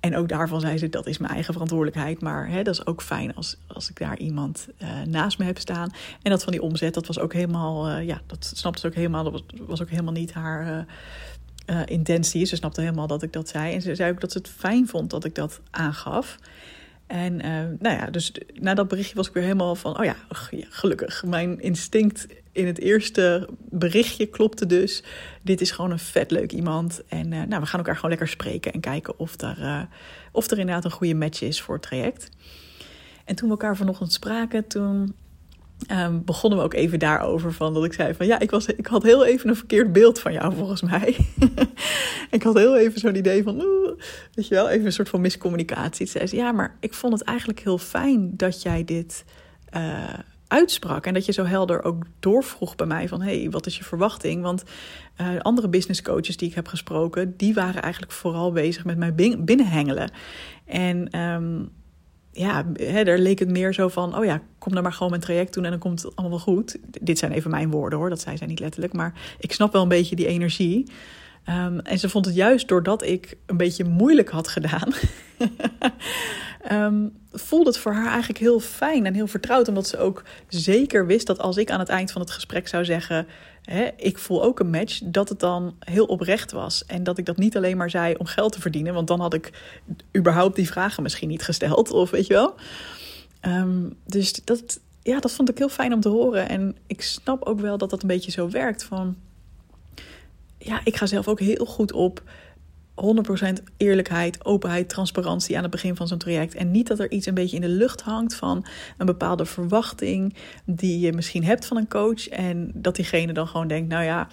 En 0.00 0.16
ook 0.16 0.28
daarvan 0.28 0.60
zei 0.60 0.78
ze, 0.78 0.88
dat 0.88 1.06
is 1.06 1.18
mijn 1.18 1.32
eigen 1.32 1.52
verantwoordelijkheid. 1.52 2.20
Maar 2.20 2.48
hè, 2.48 2.62
dat 2.62 2.74
is 2.74 2.86
ook 2.86 3.02
fijn 3.02 3.34
als, 3.34 3.56
als 3.66 3.90
ik 3.90 3.98
daar 3.98 4.18
iemand 4.18 4.68
uh, 4.82 4.88
naast 5.08 5.38
me 5.38 5.44
heb 5.44 5.58
staan. 5.58 5.90
En 6.22 6.30
dat 6.30 6.42
van 6.42 6.52
die 6.52 6.62
omzet, 6.62 6.94
dat 6.94 7.06
was 7.06 7.18
ook 7.18 7.32
helemaal... 7.32 7.98
ja, 7.98 8.20
dat 8.26 8.52
snapte 8.54 8.80
ze 8.80 8.86
ook 8.86 8.94
helemaal. 8.94 9.24
Dat 9.24 9.32
was, 9.32 9.42
was 9.66 9.82
ook 9.82 9.90
helemaal 9.90 10.12
niet 10.12 10.32
haar 10.32 10.86
uh, 11.66 11.80
intentie. 11.84 12.44
Ze 12.44 12.56
snapte 12.56 12.80
helemaal 12.80 13.06
dat 13.06 13.22
ik 13.22 13.32
dat 13.32 13.48
zei. 13.48 13.74
En 13.74 13.82
ze 13.82 13.94
zei 13.94 14.12
ook 14.12 14.20
dat 14.20 14.32
ze 14.32 14.38
het 14.38 14.48
fijn 14.48 14.88
vond 14.88 15.10
dat 15.10 15.24
ik 15.24 15.34
dat 15.34 15.60
aangaf. 15.70 16.38
En 17.06 17.32
uh, 17.32 17.50
nou 17.78 17.96
ja, 17.96 18.06
dus 18.06 18.32
na 18.54 18.74
dat 18.74 18.88
berichtje 18.88 19.14
was 19.14 19.28
ik 19.28 19.34
weer 19.34 19.42
helemaal 19.42 19.74
van: 19.74 19.98
oh 19.98 20.04
ja, 20.04 20.16
gelukkig. 20.68 21.24
Mijn 21.24 21.60
instinct 21.60 22.26
in 22.52 22.66
het 22.66 22.78
eerste 22.78 23.48
berichtje 23.68 24.26
klopte 24.26 24.66
dus. 24.66 25.02
Dit 25.42 25.60
is 25.60 25.70
gewoon 25.70 25.90
een 25.90 25.98
vet 25.98 26.30
leuk 26.30 26.52
iemand. 26.52 27.02
En 27.08 27.32
uh, 27.32 27.42
nou, 27.42 27.60
we 27.60 27.66
gaan 27.66 27.78
elkaar 27.78 27.94
gewoon 27.94 28.10
lekker 28.10 28.28
spreken 28.28 28.72
en 28.72 28.80
kijken 28.80 29.18
of 29.18 29.40
er, 29.40 29.88
of 30.32 30.50
er 30.50 30.58
inderdaad 30.58 30.84
een 30.84 30.90
goede 30.90 31.14
match 31.14 31.42
is 31.42 31.60
voor 31.60 31.74
het 31.74 31.82
traject. 31.82 32.28
En 33.24 33.36
toen 33.36 33.48
we 33.48 33.54
elkaar 33.54 33.76
vanochtend 33.76 34.12
spraken, 34.12 34.66
toen 34.66 35.14
Um, 35.88 36.24
begonnen 36.24 36.58
we 36.58 36.64
ook 36.64 36.74
even 36.74 36.98
daarover. 36.98 37.52
Van 37.52 37.74
dat 37.74 37.84
ik 37.84 37.92
zei 37.92 38.14
van 38.14 38.26
ja, 38.26 38.38
ik, 38.38 38.50
was, 38.50 38.66
ik 38.66 38.86
had 38.86 39.02
heel 39.02 39.24
even 39.24 39.48
een 39.48 39.56
verkeerd 39.56 39.92
beeld 39.92 40.18
van 40.18 40.32
jou 40.32 40.54
volgens 40.54 40.82
mij. 40.82 41.16
ik 42.30 42.42
had 42.42 42.54
heel 42.54 42.76
even 42.76 43.00
zo'n 43.00 43.16
idee 43.16 43.42
van, 43.42 43.56
weet 44.34 44.48
je 44.48 44.54
wel, 44.54 44.68
even 44.68 44.86
een 44.86 44.92
soort 44.92 45.08
van 45.08 45.20
miscommunicatie. 45.20 46.06
Zei 46.06 46.26
ze 46.26 46.36
ja, 46.36 46.52
maar 46.52 46.76
ik 46.80 46.94
vond 46.94 47.12
het 47.12 47.22
eigenlijk 47.22 47.60
heel 47.60 47.78
fijn 47.78 48.36
dat 48.36 48.62
jij 48.62 48.84
dit 48.84 49.24
uh, 49.76 50.14
uitsprak. 50.46 51.06
En 51.06 51.14
dat 51.14 51.26
je 51.26 51.32
zo 51.32 51.44
helder 51.44 51.82
ook 51.82 52.04
doorvroeg 52.20 52.76
bij 52.76 52.86
mij 52.86 53.08
van 53.08 53.22
hey, 53.22 53.50
wat 53.50 53.66
is 53.66 53.78
je 53.78 53.84
verwachting? 53.84 54.42
Want 54.42 54.64
uh, 55.20 55.38
andere 55.38 55.68
business 55.68 56.02
coaches 56.02 56.36
die 56.36 56.48
ik 56.48 56.54
heb 56.54 56.68
gesproken, 56.68 57.36
die 57.36 57.54
waren 57.54 57.82
eigenlijk 57.82 58.12
vooral 58.12 58.52
bezig 58.52 58.84
met 58.84 58.98
mij 58.98 59.14
binnenhengelen. 59.38 60.10
En 60.64 61.20
um, 61.20 61.70
ja, 62.32 62.66
hè, 62.72 63.04
daar 63.04 63.18
leek 63.18 63.38
het 63.38 63.48
meer 63.48 63.74
zo 63.74 63.88
van: 63.88 64.16
oh 64.16 64.24
ja, 64.24 64.40
kom 64.58 64.74
dan 64.74 64.82
maar 64.82 64.92
gewoon 64.92 65.10
mijn 65.10 65.22
traject 65.22 65.54
doen 65.54 65.64
en 65.64 65.70
dan 65.70 65.78
komt 65.78 66.02
het 66.02 66.16
allemaal 66.16 66.36
wel 66.36 66.54
goed. 66.54 66.78
Dit 67.00 67.18
zijn 67.18 67.32
even 67.32 67.50
mijn 67.50 67.70
woorden 67.70 67.98
hoor, 67.98 68.08
dat 68.08 68.20
zei 68.20 68.36
zij 68.36 68.46
niet 68.46 68.60
letterlijk. 68.60 68.92
Maar 68.92 69.12
ik 69.38 69.52
snap 69.52 69.72
wel 69.72 69.82
een 69.82 69.88
beetje 69.88 70.16
die 70.16 70.26
energie. 70.26 70.92
Ehm, 71.44 71.78
en 71.78 71.98
ze 71.98 72.08
vond 72.08 72.24
het 72.24 72.34
juist 72.34 72.68
doordat 72.68 73.02
ik 73.02 73.36
een 73.46 73.56
beetje 73.56 73.84
moeilijk 73.84 74.28
had 74.28 74.48
gedaan, 74.48 74.92
um, 76.72 77.12
voelde 77.32 77.70
het 77.70 77.78
voor 77.78 77.92
haar 77.92 78.08
eigenlijk 78.08 78.38
heel 78.38 78.60
fijn 78.60 79.06
en 79.06 79.14
heel 79.14 79.26
vertrouwd. 79.26 79.68
Omdat 79.68 79.88
ze 79.88 79.98
ook 79.98 80.22
zeker 80.48 81.06
wist 81.06 81.26
dat 81.26 81.38
als 81.38 81.56
ik 81.56 81.70
aan 81.70 81.78
het 81.78 81.88
eind 81.88 82.12
van 82.12 82.20
het 82.20 82.30
gesprek 82.30 82.68
zou 82.68 82.84
zeggen: 82.84 83.26
hè, 83.62 83.88
Ik 83.96 84.18
voel 84.18 84.42
ook 84.42 84.60
een 84.60 84.70
match, 84.70 85.00
dat 85.04 85.28
het 85.28 85.40
dan 85.40 85.76
heel 85.78 86.04
oprecht 86.04 86.52
was. 86.52 86.84
En 86.86 87.02
dat 87.02 87.18
ik 87.18 87.26
dat 87.26 87.36
niet 87.36 87.56
alleen 87.56 87.76
maar 87.76 87.90
zei 87.90 88.14
om 88.14 88.26
geld 88.26 88.52
te 88.52 88.60
verdienen, 88.60 88.94
want 88.94 89.08
dan 89.08 89.20
had 89.20 89.34
ik 89.34 89.52
überhaupt 90.16 90.56
die 90.56 90.70
vragen 90.70 91.02
misschien 91.02 91.28
niet 91.28 91.42
gesteld, 91.42 91.90
of 92.00 92.10
weet 92.10 92.26
je 92.26 92.34
wel. 92.34 92.54
Ehm, 93.40 93.90
dus 94.06 94.32
dat, 94.44 94.80
ja, 95.02 95.20
dat 95.20 95.32
vond 95.32 95.50
ik 95.50 95.58
heel 95.58 95.68
fijn 95.68 95.92
om 95.92 96.00
te 96.00 96.08
horen. 96.08 96.48
En 96.48 96.76
ik 96.86 97.02
snap 97.02 97.44
ook 97.44 97.60
wel 97.60 97.78
dat 97.78 97.90
dat 97.90 98.02
een 98.02 98.08
beetje 98.08 98.30
zo 98.30 98.50
werkt. 98.50 98.84
Van 98.84 99.16
ja, 100.58 100.80
ik 100.84 100.96
ga 100.96 101.06
zelf 101.06 101.28
ook 101.28 101.40
heel 101.40 101.66
goed 101.66 101.92
op 101.92 102.22
100% 103.02 103.62
eerlijkheid, 103.76 104.44
openheid, 104.44 104.88
transparantie 104.88 105.56
aan 105.56 105.62
het 105.62 105.70
begin 105.70 105.96
van 105.96 106.08
zo'n 106.08 106.18
traject. 106.18 106.54
En 106.54 106.70
niet 106.70 106.86
dat 106.86 106.98
er 106.98 107.10
iets 107.10 107.26
een 107.26 107.34
beetje 107.34 107.56
in 107.56 107.62
de 107.62 107.68
lucht 107.68 108.00
hangt 108.00 108.34
van 108.34 108.66
een 108.98 109.06
bepaalde 109.06 109.44
verwachting 109.44 110.36
die 110.64 111.00
je 111.00 111.12
misschien 111.12 111.44
hebt 111.44 111.66
van 111.66 111.76
een 111.76 111.88
coach. 111.88 112.28
En 112.28 112.70
dat 112.74 112.96
diegene 112.96 113.32
dan 113.32 113.46
gewoon 113.46 113.68
denkt: 113.68 113.88
Nou 113.88 114.04
ja, 114.04 114.28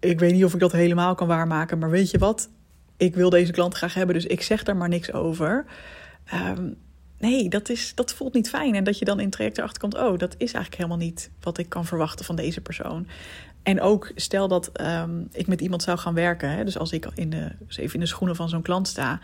ik 0.00 0.20
weet 0.20 0.32
niet 0.32 0.44
of 0.44 0.54
ik 0.54 0.60
dat 0.60 0.72
helemaal 0.72 1.14
kan 1.14 1.26
waarmaken, 1.26 1.78
maar 1.78 1.90
weet 1.90 2.10
je 2.10 2.18
wat? 2.18 2.48
Ik 2.96 3.14
wil 3.14 3.30
deze 3.30 3.52
klant 3.52 3.74
graag 3.74 3.94
hebben, 3.94 4.14
dus 4.14 4.26
ik 4.26 4.42
zeg 4.42 4.62
daar 4.62 4.76
maar 4.76 4.88
niks 4.88 5.12
over. 5.12 5.64
Ehm, 6.24 6.70
nee, 7.24 7.48
dat, 7.48 7.68
is, 7.68 7.92
dat 7.94 8.14
voelt 8.14 8.34
niet 8.34 8.48
fijn. 8.48 8.74
En 8.74 8.84
dat 8.84 8.98
je 8.98 9.04
dan 9.04 9.18
in 9.18 9.24
het 9.24 9.32
traject 9.32 9.58
erachter 9.58 9.80
komt: 9.80 9.94
Oh, 9.94 10.18
dat 10.18 10.32
is 10.32 10.52
eigenlijk 10.52 10.76
helemaal 10.76 11.06
niet 11.06 11.30
wat 11.40 11.58
ik 11.58 11.68
kan 11.68 11.84
verwachten 11.84 12.24
van 12.24 12.36
deze 12.36 12.60
persoon. 12.60 13.06
En 13.62 13.80
ook 13.80 14.12
stel 14.14 14.48
dat 14.48 14.70
um, 14.80 15.28
ik 15.32 15.46
met 15.46 15.60
iemand 15.60 15.82
zou 15.82 15.98
gaan 15.98 16.14
werken. 16.14 16.50
Hè, 16.50 16.64
dus 16.64 16.78
als 16.78 16.92
ik 16.92 17.08
in 17.14 17.30
de, 17.30 17.50
dus 17.66 17.76
even 17.76 17.94
in 17.94 18.00
de 18.00 18.06
schoenen 18.06 18.36
van 18.36 18.48
zo'n 18.48 18.62
klant 18.62 18.88
sta. 18.88 19.20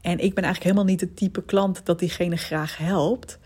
En 0.00 0.18
ik 0.18 0.34
ben 0.34 0.44
eigenlijk 0.44 0.62
helemaal 0.62 0.84
niet 0.84 1.00
het 1.00 1.16
type 1.16 1.42
klant 1.42 1.80
dat 1.84 1.98
diegene 1.98 2.36
graag 2.36 2.76
helpt. 2.76 3.38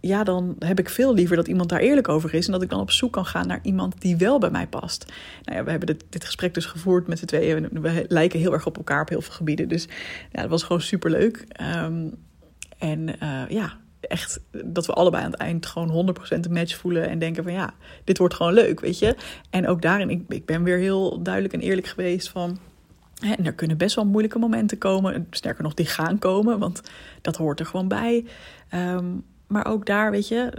Ja, 0.00 0.24
dan 0.24 0.56
heb 0.58 0.78
ik 0.78 0.88
veel 0.88 1.14
liever 1.14 1.36
dat 1.36 1.48
iemand 1.48 1.68
daar 1.68 1.80
eerlijk 1.80 2.08
over 2.08 2.34
is. 2.34 2.46
En 2.46 2.52
dat 2.52 2.62
ik 2.62 2.70
dan 2.70 2.80
op 2.80 2.90
zoek 2.90 3.12
kan 3.12 3.26
gaan 3.26 3.46
naar 3.46 3.60
iemand 3.62 4.00
die 4.00 4.16
wel 4.16 4.38
bij 4.38 4.50
mij 4.50 4.66
past. 4.66 5.12
Nou 5.44 5.58
ja, 5.58 5.64
we 5.64 5.70
hebben 5.70 5.86
dit, 5.86 6.04
dit 6.08 6.24
gesprek 6.24 6.54
dus 6.54 6.66
gevoerd 6.66 7.06
met 7.06 7.18
z'n 7.18 7.24
tweeën. 7.24 7.68
We 7.72 8.04
lijken 8.08 8.38
heel 8.38 8.52
erg 8.52 8.66
op 8.66 8.76
elkaar 8.76 9.00
op 9.00 9.08
heel 9.08 9.20
veel 9.20 9.34
gebieden. 9.34 9.68
Dus 9.68 9.88
ja, 10.32 10.40
dat 10.40 10.50
was 10.50 10.62
gewoon 10.62 10.82
super 10.82 11.10
leuk. 11.10 11.46
Um, 11.84 12.14
en 12.78 13.08
uh, 13.22 13.48
ja, 13.48 13.76
echt 14.00 14.40
dat 14.64 14.86
we 14.86 14.92
allebei 14.92 15.24
aan 15.24 15.30
het 15.30 15.40
eind 15.40 15.66
gewoon 15.66 16.14
100% 16.16 16.28
een 16.28 16.52
match 16.52 16.76
voelen 16.76 17.08
en 17.08 17.18
denken 17.18 17.42
van 17.42 17.52
ja, 17.52 17.74
dit 18.04 18.18
wordt 18.18 18.34
gewoon 18.34 18.52
leuk, 18.52 18.80
weet 18.80 18.98
je. 18.98 19.16
En 19.50 19.68
ook 19.68 19.82
daarin, 19.82 20.10
ik, 20.10 20.22
ik 20.28 20.46
ben 20.46 20.62
weer 20.62 20.78
heel 20.78 21.22
duidelijk 21.22 21.54
en 21.54 21.60
eerlijk 21.60 21.86
geweest 21.86 22.28
van, 22.28 22.58
en 23.20 23.46
er 23.46 23.54
kunnen 23.54 23.76
best 23.76 23.94
wel 23.94 24.06
moeilijke 24.06 24.38
momenten 24.38 24.78
komen, 24.78 25.26
sterker 25.30 25.62
nog, 25.62 25.74
die 25.74 25.86
gaan 25.86 26.18
komen, 26.18 26.58
want 26.58 26.82
dat 27.20 27.36
hoort 27.36 27.60
er 27.60 27.66
gewoon 27.66 27.88
bij. 27.88 28.24
Um, 28.74 29.24
maar 29.46 29.66
ook 29.66 29.86
daar, 29.86 30.10
weet 30.10 30.28
je, 30.28 30.52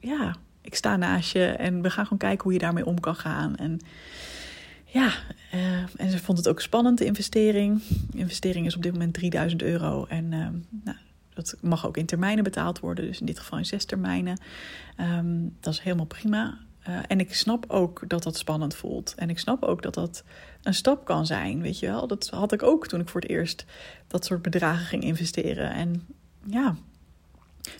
ja, 0.00 0.36
ik 0.62 0.74
sta 0.74 0.96
naast 0.96 1.32
je 1.32 1.44
en 1.44 1.82
we 1.82 1.90
gaan 1.90 2.04
gewoon 2.04 2.18
kijken 2.18 2.42
hoe 2.44 2.52
je 2.52 2.58
daarmee 2.58 2.86
om 2.86 3.00
kan 3.00 3.16
gaan. 3.16 3.56
En 3.56 3.80
ja, 4.84 5.12
uh, 5.54 5.78
en 5.96 6.10
ze 6.10 6.18
vond 6.18 6.38
het 6.38 6.48
ook 6.48 6.60
spannend, 6.60 6.98
de 6.98 7.04
investering. 7.04 7.82
De 8.10 8.18
investering 8.18 8.66
is 8.66 8.76
op 8.76 8.82
dit 8.82 8.92
moment 8.92 9.14
3000 9.14 9.62
euro. 9.62 10.04
En 10.08 10.24
uh, 10.24 10.46
nou, 10.84 10.96
dat 11.44 11.56
mag 11.60 11.86
ook 11.86 11.96
in 11.96 12.06
termijnen 12.06 12.44
betaald 12.44 12.80
worden, 12.80 13.06
dus 13.06 13.20
in 13.20 13.26
dit 13.26 13.38
geval 13.38 13.58
in 13.58 13.66
zes 13.66 13.84
termijnen. 13.84 14.40
Um, 15.00 15.56
dat 15.60 15.72
is 15.72 15.80
helemaal 15.80 16.06
prima. 16.06 16.58
Uh, 16.88 16.98
en 17.06 17.20
ik 17.20 17.34
snap 17.34 17.64
ook 17.68 18.02
dat 18.06 18.22
dat 18.22 18.36
spannend 18.36 18.74
voelt. 18.74 19.14
En 19.16 19.30
ik 19.30 19.38
snap 19.38 19.62
ook 19.62 19.82
dat 19.82 19.94
dat 19.94 20.24
een 20.62 20.74
stap 20.74 21.04
kan 21.04 21.26
zijn, 21.26 21.62
weet 21.62 21.78
je 21.78 21.86
wel. 21.86 22.06
Dat 22.06 22.28
had 22.28 22.52
ik 22.52 22.62
ook 22.62 22.86
toen 22.86 23.00
ik 23.00 23.08
voor 23.08 23.20
het 23.20 23.30
eerst 23.30 23.64
dat 24.06 24.24
soort 24.24 24.42
bedragen 24.42 24.86
ging 24.86 25.02
investeren. 25.02 25.70
En 25.70 26.06
ja, 26.44 26.74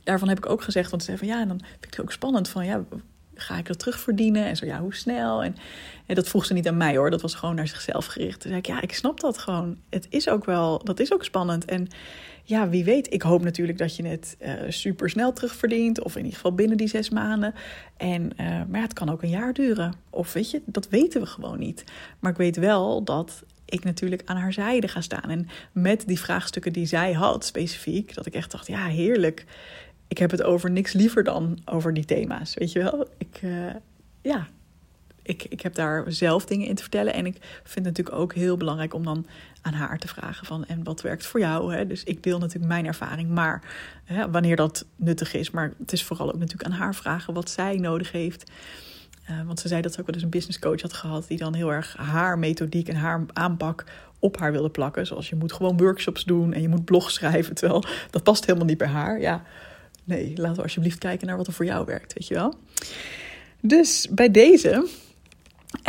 daarvan 0.04 0.28
heb 0.28 0.38
ik 0.38 0.48
ook 0.48 0.62
gezegd, 0.62 0.90
want 0.90 1.02
ze 1.02 1.18
van 1.18 1.26
ja, 1.26 1.44
dan 1.44 1.58
vind 1.58 1.84
ik 1.84 1.90
het 1.90 2.00
ook 2.00 2.12
spannend 2.12 2.48
van 2.48 2.64
ja, 2.64 2.84
ga 3.34 3.56
ik 3.56 3.66
dat 3.66 3.78
terugverdienen? 3.78 4.44
En 4.44 4.56
zo, 4.56 4.66
ja, 4.66 4.80
hoe 4.80 4.94
snel? 4.94 5.42
En, 5.42 5.56
en, 6.06 6.14
dat 6.14 6.28
vroeg 6.28 6.44
ze 6.44 6.52
niet 6.52 6.68
aan 6.68 6.76
mij 6.76 6.96
hoor, 6.96 7.10
dat 7.10 7.22
was 7.22 7.34
gewoon 7.34 7.54
naar 7.54 7.68
zichzelf 7.68 8.06
gericht. 8.06 8.40
Toen 8.40 8.50
zei 8.50 8.62
ik, 8.62 8.66
ja, 8.66 8.80
ik 8.80 8.94
snap 8.94 9.20
dat 9.20 9.38
gewoon. 9.38 9.78
Het 9.88 10.06
is 10.08 10.28
ook 10.28 10.44
wel, 10.44 10.84
dat 10.84 11.00
is 11.00 11.12
ook 11.12 11.24
spannend. 11.24 11.64
En 11.64 11.88
ja, 12.48 12.68
wie 12.68 12.84
weet, 12.84 13.12
ik 13.12 13.22
hoop 13.22 13.42
natuurlijk 13.42 13.78
dat 13.78 13.96
je 13.96 14.06
het 14.06 14.36
uh, 14.40 14.52
super 14.68 15.10
snel 15.10 15.32
terugverdient. 15.32 16.02
Of 16.02 16.12
in 16.12 16.22
ieder 16.22 16.34
geval 16.34 16.54
binnen 16.54 16.76
die 16.76 16.88
zes 16.88 17.10
maanden. 17.10 17.54
En, 17.96 18.30
uh, 18.40 18.60
maar 18.68 18.80
het 18.80 18.92
kan 18.92 19.10
ook 19.10 19.22
een 19.22 19.28
jaar 19.28 19.52
duren. 19.52 19.94
Of 20.10 20.32
weet 20.32 20.50
je, 20.50 20.62
dat 20.64 20.88
weten 20.88 21.20
we 21.20 21.26
gewoon 21.26 21.58
niet. 21.58 21.84
Maar 22.18 22.30
ik 22.30 22.38
weet 22.38 22.56
wel 22.56 23.04
dat 23.04 23.42
ik 23.64 23.84
natuurlijk 23.84 24.22
aan 24.24 24.36
haar 24.36 24.52
zijde 24.52 24.88
ga 24.88 25.00
staan. 25.00 25.30
En 25.30 25.48
met 25.72 26.04
die 26.06 26.20
vraagstukken 26.20 26.72
die 26.72 26.86
zij 26.86 27.12
had, 27.12 27.44
specifiek, 27.44 28.14
dat 28.14 28.26
ik 28.26 28.34
echt 28.34 28.50
dacht, 28.50 28.66
ja, 28.66 28.86
heerlijk 28.86 29.46
ik 30.08 30.18
heb 30.18 30.30
het 30.30 30.42
over 30.42 30.70
niks 30.70 30.92
liever 30.92 31.24
dan 31.24 31.58
over 31.64 31.94
die 31.94 32.04
thema's. 32.04 32.54
Weet 32.54 32.72
je 32.72 32.82
wel? 32.82 33.08
Ik, 33.18 33.40
uh, 33.42 33.74
ja, 34.22 34.48
ik, 35.28 35.46
ik 35.48 35.60
heb 35.60 35.74
daar 35.74 36.04
zelf 36.06 36.44
dingen 36.44 36.66
in 36.66 36.74
te 36.74 36.82
vertellen. 36.82 37.14
En 37.14 37.26
ik 37.26 37.36
vind 37.62 37.86
het 37.86 37.96
natuurlijk 37.96 38.16
ook 38.16 38.34
heel 38.34 38.56
belangrijk 38.56 38.94
om 38.94 39.04
dan 39.04 39.26
aan 39.62 39.72
haar 39.72 39.98
te 39.98 40.08
vragen 40.08 40.46
van... 40.46 40.64
en 40.66 40.84
wat 40.84 41.00
werkt 41.00 41.26
voor 41.26 41.40
jou? 41.40 41.74
Hè? 41.74 41.86
Dus 41.86 42.04
ik 42.04 42.22
deel 42.22 42.38
natuurlijk 42.38 42.72
mijn 42.72 42.86
ervaring, 42.86 43.30
maar 43.30 43.62
hè, 44.04 44.30
wanneer 44.30 44.56
dat 44.56 44.86
nuttig 44.96 45.34
is. 45.34 45.50
Maar 45.50 45.72
het 45.78 45.92
is 45.92 46.04
vooral 46.04 46.28
ook 46.28 46.38
natuurlijk 46.38 46.70
aan 46.70 46.78
haar 46.78 46.94
vragen 46.94 47.34
wat 47.34 47.50
zij 47.50 47.76
nodig 47.76 48.12
heeft... 48.12 48.50
Uh, 49.30 49.42
want 49.46 49.60
ze 49.60 49.68
zei 49.68 49.82
dat 49.82 49.92
ze 49.92 50.00
ook 50.00 50.06
wel 50.06 50.14
eens 50.14 50.24
een 50.24 50.30
business 50.30 50.58
coach 50.58 50.82
had 50.82 50.92
gehad... 50.92 51.28
die 51.28 51.38
dan 51.38 51.54
heel 51.54 51.72
erg 51.72 51.96
haar 51.96 52.38
methodiek 52.38 52.88
en 52.88 52.96
haar 52.96 53.24
aanpak 53.32 53.84
op 54.18 54.38
haar 54.38 54.52
wilde 54.52 54.70
plakken. 54.70 55.06
Zoals 55.06 55.28
je 55.28 55.36
moet 55.36 55.52
gewoon 55.52 55.76
workshops 55.76 56.24
doen 56.24 56.52
en 56.52 56.62
je 56.62 56.68
moet 56.68 56.84
blog 56.84 57.10
schrijven. 57.10 57.54
Terwijl 57.54 57.84
dat 58.10 58.22
past 58.22 58.46
helemaal 58.46 58.66
niet 58.66 58.78
bij 58.78 58.88
haar. 58.88 59.20
Ja, 59.20 59.44
Nee, 60.08 60.32
laten 60.36 60.56
we 60.56 60.62
alsjeblieft 60.62 60.98
kijken 60.98 61.26
naar 61.26 61.36
wat 61.36 61.46
er 61.46 61.52
voor 61.52 61.64
jou 61.64 61.84
werkt, 61.84 62.12
weet 62.12 62.26
je 62.26 62.34
wel. 62.34 62.54
Dus 63.60 64.08
bij 64.10 64.30
deze, 64.30 64.88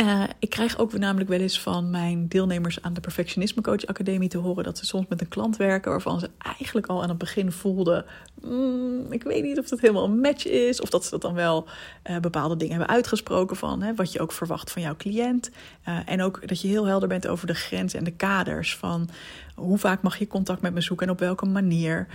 uh, 0.00 0.22
ik 0.38 0.50
krijg 0.50 0.78
ook 0.78 0.98
namelijk 0.98 1.30
wel 1.30 1.38
eens 1.38 1.60
van 1.60 1.90
mijn 1.90 2.28
deelnemers 2.28 2.82
aan 2.82 2.92
de 2.92 3.00
Perfectionisme 3.00 3.62
Coach 3.62 3.86
Academie 3.86 4.28
te 4.28 4.38
horen 4.38 4.64
dat 4.64 4.78
ze 4.78 4.86
soms 4.86 5.06
met 5.08 5.20
een 5.20 5.28
klant 5.28 5.56
werken 5.56 5.90
waarvan 5.90 6.20
ze 6.20 6.30
eigenlijk 6.38 6.86
al 6.86 7.02
aan 7.02 7.08
het 7.08 7.18
begin 7.18 7.52
voelden: 7.52 8.04
mm, 8.42 9.12
ik 9.12 9.22
weet 9.22 9.42
niet 9.42 9.58
of 9.58 9.68
dat 9.68 9.80
helemaal 9.80 10.04
een 10.04 10.20
match 10.20 10.46
is, 10.46 10.80
of 10.80 10.90
dat 10.90 11.04
ze 11.04 11.10
dat 11.10 11.20
dan 11.20 11.34
wel 11.34 11.66
uh, 12.10 12.18
bepaalde 12.18 12.56
dingen 12.56 12.76
hebben 12.76 12.94
uitgesproken 12.94 13.56
van 13.56 13.82
hè, 13.82 13.94
wat 13.94 14.12
je 14.12 14.20
ook 14.20 14.32
verwacht 14.32 14.70
van 14.72 14.82
jouw 14.82 14.96
cliënt. 14.96 15.50
Uh, 15.88 15.98
en 16.06 16.22
ook 16.22 16.48
dat 16.48 16.60
je 16.60 16.68
heel 16.68 16.86
helder 16.86 17.08
bent 17.08 17.26
over 17.26 17.46
de 17.46 17.54
grenzen 17.54 17.98
en 17.98 18.04
de 18.04 18.10
kaders 18.10 18.76
van 18.76 19.08
hoe 19.54 19.78
vaak 19.78 20.02
mag 20.02 20.18
je 20.18 20.26
contact 20.26 20.60
met 20.60 20.74
me 20.74 20.80
zoeken 20.80 21.06
en 21.06 21.12
op 21.12 21.18
welke 21.18 21.46
manier. 21.46 22.06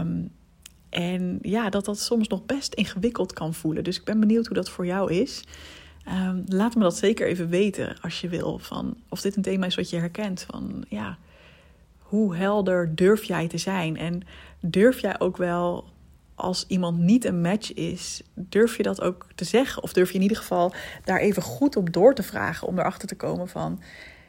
Um, 0.00 0.30
en 0.90 1.38
ja, 1.42 1.70
dat 1.70 1.84
dat 1.84 1.98
soms 2.00 2.28
nog 2.28 2.46
best 2.46 2.74
ingewikkeld 2.74 3.32
kan 3.32 3.54
voelen. 3.54 3.84
Dus 3.84 3.98
ik 3.98 4.04
ben 4.04 4.20
benieuwd 4.20 4.46
hoe 4.46 4.56
dat 4.56 4.70
voor 4.70 4.86
jou 4.86 5.12
is. 5.12 5.44
Um, 6.08 6.44
laat 6.46 6.74
me 6.74 6.82
dat 6.82 6.96
zeker 6.96 7.26
even 7.26 7.48
weten 7.48 7.96
als 8.00 8.20
je 8.20 8.28
wil. 8.28 8.58
Van 8.58 8.96
of 9.08 9.20
dit 9.20 9.36
een 9.36 9.42
thema 9.42 9.66
is 9.66 9.74
wat 9.74 9.90
je 9.90 9.96
herkent. 9.96 10.46
Van 10.50 10.84
ja, 10.88 11.18
hoe 11.98 12.36
helder 12.36 12.94
durf 12.94 13.24
jij 13.24 13.48
te 13.48 13.58
zijn? 13.58 13.96
En 13.96 14.22
durf 14.60 15.00
jij 15.00 15.20
ook 15.20 15.36
wel 15.36 15.84
als 16.34 16.64
iemand 16.68 16.98
niet 16.98 17.24
een 17.24 17.40
match 17.40 17.74
is, 17.74 18.22
durf 18.34 18.76
je 18.76 18.82
dat 18.82 19.00
ook 19.00 19.26
te 19.34 19.44
zeggen? 19.44 19.82
Of 19.82 19.92
durf 19.92 20.08
je 20.08 20.14
in 20.14 20.22
ieder 20.22 20.36
geval 20.36 20.74
daar 21.04 21.18
even 21.18 21.42
goed 21.42 21.76
op 21.76 21.92
door 21.92 22.14
te 22.14 22.22
vragen 22.22 22.68
om 22.68 22.78
erachter 22.78 23.08
te 23.08 23.16
komen 23.16 23.48
van, 23.48 23.80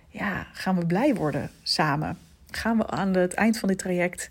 ja, 0.09 0.47
gaan 0.53 0.75
we 0.75 0.85
blij 0.85 1.15
worden 1.15 1.49
samen? 1.63 2.17
Gaan 2.49 2.77
we 2.77 2.87
aan 2.87 3.13
het 3.13 3.33
eind 3.33 3.59
van 3.59 3.67
dit 3.67 3.77
traject 3.77 4.29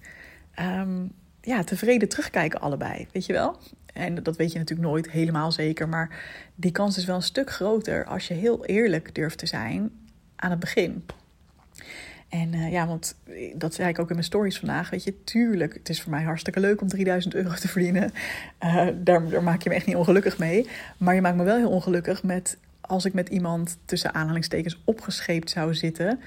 um, 0.61 1.13
ja, 1.41 1.65
tevreden 1.65 2.09
terugkijken 2.09 2.61
allebei, 2.61 3.07
weet 3.13 3.27
je 3.27 3.33
wel? 3.33 3.59
En 3.95 4.23
dat 4.23 4.37
weet 4.37 4.53
je 4.53 4.59
natuurlijk 4.59 4.89
nooit 4.89 5.11
helemaal 5.11 5.53
zeker, 5.53 5.89
maar 5.89 6.19
die 6.55 6.73
kans 6.73 6.97
is 6.97 7.05
wel 7.05 7.17
een 7.17 7.23
stuk 7.23 7.51
groter 7.51 8.05
als 8.05 8.29
je 8.29 8.35
heel 8.35 8.65
eerlijk 8.67 9.15
durft 9.15 9.39
te 9.39 9.47
zijn 9.47 9.91
aan 10.37 10.51
het 10.51 10.61
begin. 10.61 11.05
En 12.29 12.53
uh, 12.53 12.73
ja, 12.73 12.87
want 12.87 13.15
dat 13.55 13.75
zei 13.75 13.89
ik 13.89 13.99
ook 13.99 14.09
in 14.09 14.15
mijn 14.15 14.27
stories 14.27 14.59
vandaag. 14.59 14.91
Weet 14.91 15.05
je, 15.05 15.25
tuurlijk, 15.25 15.75
het 15.75 15.89
is 15.89 16.03
voor 16.03 16.11
mij 16.11 16.23
hartstikke 16.23 16.61
leuk 16.61 16.81
om 16.81 16.89
3000 16.89 17.35
euro 17.35 17.55
te 17.55 17.69
verdienen. 17.69 18.13
Uh, 18.65 18.87
daar, 18.97 19.43
maak 19.43 19.63
je 19.63 19.69
me 19.69 19.75
echt 19.75 19.87
niet 19.87 19.97
ongelukkig 19.97 20.39
mee. 20.39 20.69
Maar 20.97 21.15
je 21.15 21.21
maakt 21.21 21.37
me 21.37 21.45
wel 21.45 21.57
heel 21.57 21.71
ongelukkig 21.71 22.23
met 22.23 22.57
als 22.81 23.05
ik 23.05 23.13
met 23.13 23.29
iemand 23.29 23.77
tussen 23.85 24.15
aanhalingstekens 24.15 24.81
opgescheept 24.85 25.51
zou 25.51 25.75
zitten 25.75 26.21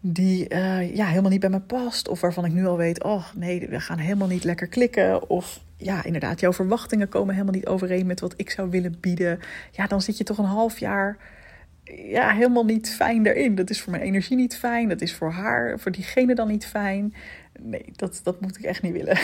die 0.00 0.54
uh, 0.54 0.96
ja, 0.96 1.06
helemaal 1.06 1.30
niet 1.30 1.40
bij 1.40 1.50
me 1.50 1.60
past. 1.60 2.08
Of 2.08 2.20
waarvan 2.20 2.44
ik 2.44 2.52
nu 2.52 2.66
al 2.66 2.76
weet, 2.76 3.04
oh 3.04 3.24
nee, 3.34 3.68
we 3.68 3.80
gaan 3.80 3.98
helemaal 3.98 4.28
niet 4.28 4.44
lekker 4.44 4.66
klikken. 4.66 5.30
Of 5.30 5.60
ja, 5.78 6.04
inderdaad, 6.04 6.40
jouw 6.40 6.52
verwachtingen 6.52 7.08
komen 7.08 7.34
helemaal 7.34 7.54
niet 7.54 7.66
overeen 7.66 8.06
met 8.06 8.20
wat 8.20 8.34
ik 8.36 8.50
zou 8.50 8.70
willen 8.70 8.96
bieden. 9.00 9.38
Ja, 9.70 9.86
dan 9.86 10.02
zit 10.02 10.18
je 10.18 10.24
toch 10.24 10.38
een 10.38 10.44
half 10.44 10.78
jaar 10.78 11.16
ja, 11.96 12.30
helemaal 12.30 12.64
niet 12.64 12.90
fijn 12.90 13.22
daarin. 13.22 13.54
Dat 13.54 13.70
is 13.70 13.80
voor 13.80 13.90
mijn 13.90 14.02
energie 14.02 14.36
niet 14.36 14.56
fijn. 14.56 14.88
Dat 14.88 15.00
is 15.00 15.14
voor 15.14 15.30
haar, 15.30 15.78
voor 15.78 15.92
diegene 15.92 16.34
dan 16.34 16.48
niet 16.48 16.66
fijn. 16.66 17.14
Nee, 17.62 17.84
dat, 17.96 18.20
dat 18.22 18.40
moet 18.40 18.58
ik 18.58 18.64
echt 18.64 18.82
niet 18.82 18.92
willen. 18.92 19.18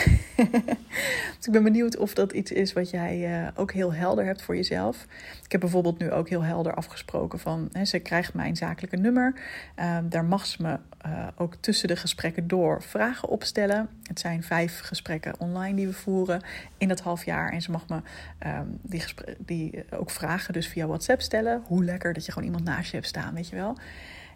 dus 1.37 1.45
ik 1.45 1.51
ben 1.51 1.63
benieuwd 1.63 1.97
of 1.97 2.13
dat 2.13 2.31
iets 2.31 2.51
is 2.51 2.73
wat 2.73 2.89
jij 2.89 3.41
uh, 3.43 3.47
ook 3.55 3.71
heel 3.71 3.93
helder 3.93 4.25
hebt 4.25 4.41
voor 4.41 4.55
jezelf. 4.55 5.05
Ik 5.43 5.51
heb 5.51 5.61
bijvoorbeeld 5.61 5.99
nu 5.99 6.11
ook 6.11 6.29
heel 6.29 6.43
helder 6.43 6.73
afgesproken 6.73 7.39
van... 7.39 7.69
Hè, 7.71 7.85
ze 7.85 7.99
krijgt 7.99 8.33
mijn 8.33 8.55
zakelijke 8.55 8.97
nummer. 8.97 9.33
Uh, 9.79 9.97
daar 10.03 10.25
mag 10.25 10.45
ze 10.45 10.61
me 10.61 10.77
uh, 11.05 11.27
ook 11.35 11.55
tussen 11.59 11.87
de 11.87 11.95
gesprekken 11.95 12.47
door 12.47 12.83
vragen 12.83 13.29
opstellen. 13.29 13.89
Het 14.03 14.19
zijn 14.19 14.43
vijf 14.43 14.79
gesprekken 14.79 15.39
online 15.39 15.75
die 15.75 15.87
we 15.87 15.93
voeren 15.93 16.41
in 16.77 16.87
dat 16.87 16.99
half 16.99 17.25
jaar. 17.25 17.51
En 17.51 17.61
ze 17.61 17.71
mag 17.71 17.87
me 17.87 18.01
um, 18.45 18.79
die, 18.81 19.03
die 19.37 19.85
ook 19.91 20.09
vragen 20.09 20.53
dus 20.53 20.67
via 20.67 20.87
WhatsApp 20.87 21.21
stellen. 21.21 21.63
Hoe 21.65 21.83
lekker 21.83 22.13
dat 22.13 22.25
je 22.25 22.31
gewoon 22.31 22.47
iemand 22.47 22.65
naast 22.65 22.89
je 22.89 22.95
hebt 22.95 23.07
staan, 23.07 23.33
weet 23.33 23.49
je 23.49 23.55
wel. 23.55 23.77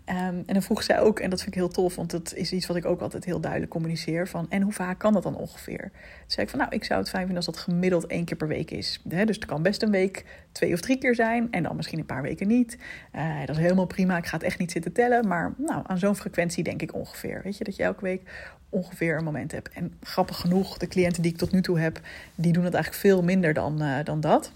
Um, 0.10 0.16
en 0.16 0.44
dan 0.46 0.62
vroeg 0.62 0.84
zij 0.84 1.00
ook, 1.00 1.20
en 1.20 1.30
dat 1.30 1.40
vind 1.42 1.56
ik 1.56 1.60
heel 1.62 1.70
tof, 1.70 1.96
want 1.96 2.12
dat 2.12 2.34
is 2.34 2.52
iets 2.52 2.68
wat 2.68 2.78
ik 2.78 2.86
ook 2.86 3.02
altijd 3.02 3.26
heel 3.26 3.40
duidelijk 3.40 3.72
communiceer: 3.72 4.28
van 4.28 4.46
en 4.50 4.62
hoe 4.62 4.74
vaak 4.74 5.00
kan 5.00 5.14
dat 5.14 5.24
dan 5.24 5.36
ongeveer? 5.36 5.80
Toen 5.82 5.92
zei 6.28 6.46
ik 6.46 6.50
van 6.50 6.60
nou, 6.60 6.72
ik 6.76 6.84
zou 6.84 7.00
het 7.00 7.10
fijn 7.10 7.26
vinden 7.26 7.46
als 7.46 7.56
dat 7.56 7.64
gemiddeld 7.64 8.06
één 8.06 8.26
keer 8.26 8.38
per 8.38 8.48
week 8.48 8.72
is. 8.72 9.02
Dus 9.04 9.36
het 9.36 9.46
kan 9.46 9.62
best 9.62 9.82
een 9.82 9.92
week 9.92 10.26
twee 10.52 10.74
of 10.74 10.80
drie 10.80 10.98
keer 10.98 11.16
zijn 11.16 11.52
en 11.52 11.64
dan 11.64 11.76
misschien 11.76 12.00
een 12.00 12.06
paar 12.06 12.22
weken 12.22 12.48
niet. 12.48 12.78
Uh, 13.16 13.40
dat 13.40 13.56
is 13.56 13.62
helemaal 13.62 13.86
prima, 13.86 14.18
ik 14.18 14.26
ga 14.26 14.38
het 14.38 14.46
echt 14.46 14.60
niet 14.60 14.72
zitten 14.72 14.92
tellen, 14.92 15.28
maar 15.28 15.54
nou, 15.58 15.84
aan 15.88 15.98
zo'n 15.98 16.16
frequentie 16.16 16.64
denk 16.64 16.82
ik 16.82 16.94
ongeveer. 16.94 17.42
Weet 17.44 17.58
je, 17.58 17.64
dat 17.64 17.76
je 17.76 17.84
elke 17.84 18.04
week 18.04 18.22
ongeveer 18.70 19.18
een 19.18 19.24
moment 19.24 19.52
hebt. 19.52 19.70
En 19.70 19.94
grappig 20.02 20.40
genoeg, 20.40 20.78
de 20.78 20.88
cliënten 20.88 21.22
die 21.22 21.32
ik 21.32 21.38
tot 21.38 21.52
nu 21.52 21.62
toe 21.62 21.80
heb, 21.80 22.00
die 22.36 22.54
doen 22.54 22.64
het 22.64 22.74
eigenlijk 22.74 23.04
veel 23.04 23.24
minder 23.24 23.54
dan, 23.54 23.84
uh, 23.84 23.98
dan 24.04 24.20
dat. 24.20 24.52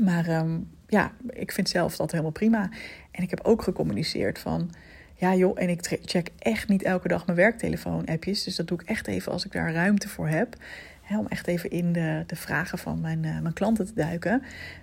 Maar 0.00 0.28
um, 0.28 0.68
ja, 0.92 1.12
ik 1.30 1.52
vind 1.52 1.68
zelf 1.68 1.96
dat 1.96 2.10
helemaal 2.10 2.32
prima. 2.32 2.70
En 3.10 3.22
ik 3.22 3.30
heb 3.30 3.40
ook 3.42 3.62
gecommuniceerd 3.62 4.38
van, 4.38 4.70
ja 5.14 5.34
joh, 5.34 5.60
en 5.60 5.68
ik 5.68 5.98
check 6.04 6.28
echt 6.38 6.68
niet 6.68 6.82
elke 6.82 7.08
dag 7.08 7.26
mijn 7.26 7.38
werktelefoon-appjes. 7.38 8.44
Dus 8.44 8.56
dat 8.56 8.66
doe 8.66 8.80
ik 8.80 8.88
echt 8.88 9.06
even 9.06 9.32
als 9.32 9.44
ik 9.44 9.52
daar 9.52 9.72
ruimte 9.72 10.08
voor 10.08 10.28
heb. 10.28 10.56
Hè, 11.02 11.18
om 11.18 11.26
echt 11.28 11.46
even 11.46 11.70
in 11.70 11.92
de, 11.92 12.24
de 12.26 12.36
vragen 12.36 12.78
van 12.78 13.00
mijn, 13.00 13.22
uh, 13.22 13.40
mijn 13.40 13.54
klanten 13.54 13.86
te 13.86 13.94
duiken. 13.94 14.42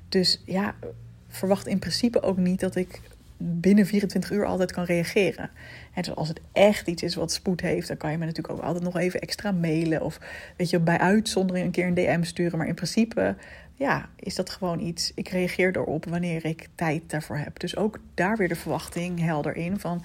Dus 0.09 0.41
ja, 0.45 0.75
verwacht 1.27 1.67
in 1.67 1.79
principe 1.79 2.21
ook 2.21 2.37
niet 2.37 2.59
dat 2.59 2.75
ik 2.75 3.01
binnen 3.37 3.85
24 3.85 4.31
uur 4.31 4.45
altijd 4.45 4.71
kan 4.71 4.83
reageren. 4.83 5.49
En 5.93 6.01
dus 6.01 6.15
als 6.15 6.27
het 6.27 6.39
echt 6.51 6.87
iets 6.87 7.03
is 7.03 7.15
wat 7.15 7.31
spoed 7.31 7.61
heeft, 7.61 7.87
dan 7.87 7.97
kan 7.97 8.11
je 8.11 8.17
me 8.17 8.25
natuurlijk 8.25 8.57
ook 8.57 8.63
altijd 8.63 8.83
nog 8.83 8.97
even 8.97 9.19
extra 9.19 9.51
mailen. 9.51 10.01
Of 10.01 10.19
weet 10.57 10.69
je, 10.69 10.79
bij 10.79 10.97
uitzondering 10.97 11.65
een 11.65 11.71
keer 11.71 11.87
een 11.87 11.93
DM 11.93 12.23
sturen. 12.23 12.57
Maar 12.57 12.67
in 12.67 12.75
principe 12.75 13.35
ja, 13.79 14.09
is 14.15 14.35
dat 14.35 14.49
gewoon 14.49 14.79
iets. 14.79 15.11
Ik 15.15 15.29
reageer 15.29 15.77
erop 15.77 16.05
wanneer 16.05 16.45
ik 16.45 16.67
tijd 16.75 17.09
daarvoor 17.09 17.37
heb. 17.37 17.59
Dus 17.59 17.75
ook 17.75 17.99
daar 18.13 18.37
weer 18.37 18.47
de 18.47 18.55
verwachting 18.55 19.19
helder 19.19 19.55
in 19.55 19.79
van. 19.79 20.03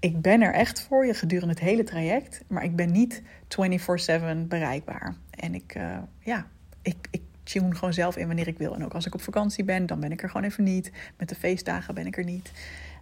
Ik 0.00 0.20
ben 0.20 0.40
er 0.40 0.54
echt 0.54 0.80
voor 0.80 1.06
je 1.06 1.14
gedurende 1.14 1.54
het 1.54 1.62
hele 1.62 1.84
traject, 1.84 2.42
maar 2.46 2.64
ik 2.64 2.76
ben 2.76 2.92
niet 2.92 3.22
24/7 3.22 4.48
bereikbaar. 4.48 5.14
En 5.30 5.54
ik, 5.54 5.74
uh, 5.76 5.98
ja, 6.18 6.46
ik, 6.82 6.96
ik 7.10 7.22
tune 7.42 7.74
gewoon 7.74 7.94
zelf 7.94 8.16
in 8.16 8.26
wanneer 8.26 8.48
ik 8.48 8.58
wil. 8.58 8.74
En 8.74 8.84
ook 8.84 8.94
als 8.94 9.06
ik 9.06 9.14
op 9.14 9.22
vakantie 9.22 9.64
ben, 9.64 9.86
dan 9.86 10.00
ben 10.00 10.12
ik 10.12 10.22
er 10.22 10.30
gewoon 10.30 10.46
even 10.46 10.64
niet. 10.64 10.92
Met 11.16 11.28
de 11.28 11.34
feestdagen 11.34 11.94
ben 11.94 12.06
ik 12.06 12.16
er 12.16 12.24
niet. 12.24 12.52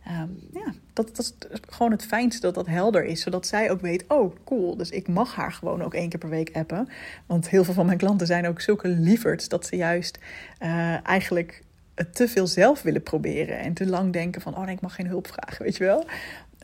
Um, 0.06 0.38
ja, 0.52 0.72
dat, 0.92 1.16
dat 1.16 1.34
is 1.50 1.60
gewoon 1.68 1.90
het 1.90 2.04
fijnste 2.04 2.40
dat 2.40 2.54
dat 2.54 2.66
helder 2.66 3.04
is. 3.04 3.20
Zodat 3.20 3.46
zij 3.46 3.70
ook 3.70 3.80
weet, 3.80 4.04
oh 4.08 4.34
cool, 4.44 4.76
dus 4.76 4.90
ik 4.90 5.08
mag 5.08 5.34
haar 5.34 5.52
gewoon 5.52 5.82
ook 5.82 5.94
één 5.94 6.08
keer 6.08 6.18
per 6.18 6.28
week 6.28 6.50
appen. 6.52 6.88
Want 7.26 7.48
heel 7.48 7.64
veel 7.64 7.74
van 7.74 7.86
mijn 7.86 7.98
klanten 7.98 8.26
zijn 8.26 8.46
ook 8.46 8.60
zulke 8.60 8.88
lieverds 8.88 9.48
dat 9.48 9.66
ze 9.66 9.76
juist 9.76 10.18
uh, 10.62 11.06
eigenlijk 11.06 11.62
het 11.94 12.14
te 12.14 12.28
veel 12.28 12.46
zelf 12.46 12.82
willen 12.82 13.02
proberen. 13.02 13.58
En 13.58 13.74
te 13.74 13.86
lang 13.86 14.12
denken 14.12 14.40
van, 14.40 14.56
oh 14.56 14.64
nee, 14.64 14.74
ik 14.74 14.80
mag 14.80 14.94
geen 14.94 15.06
hulp 15.06 15.26
vragen, 15.26 15.64
weet 15.64 15.76
je 15.76 15.84
wel. 15.84 16.06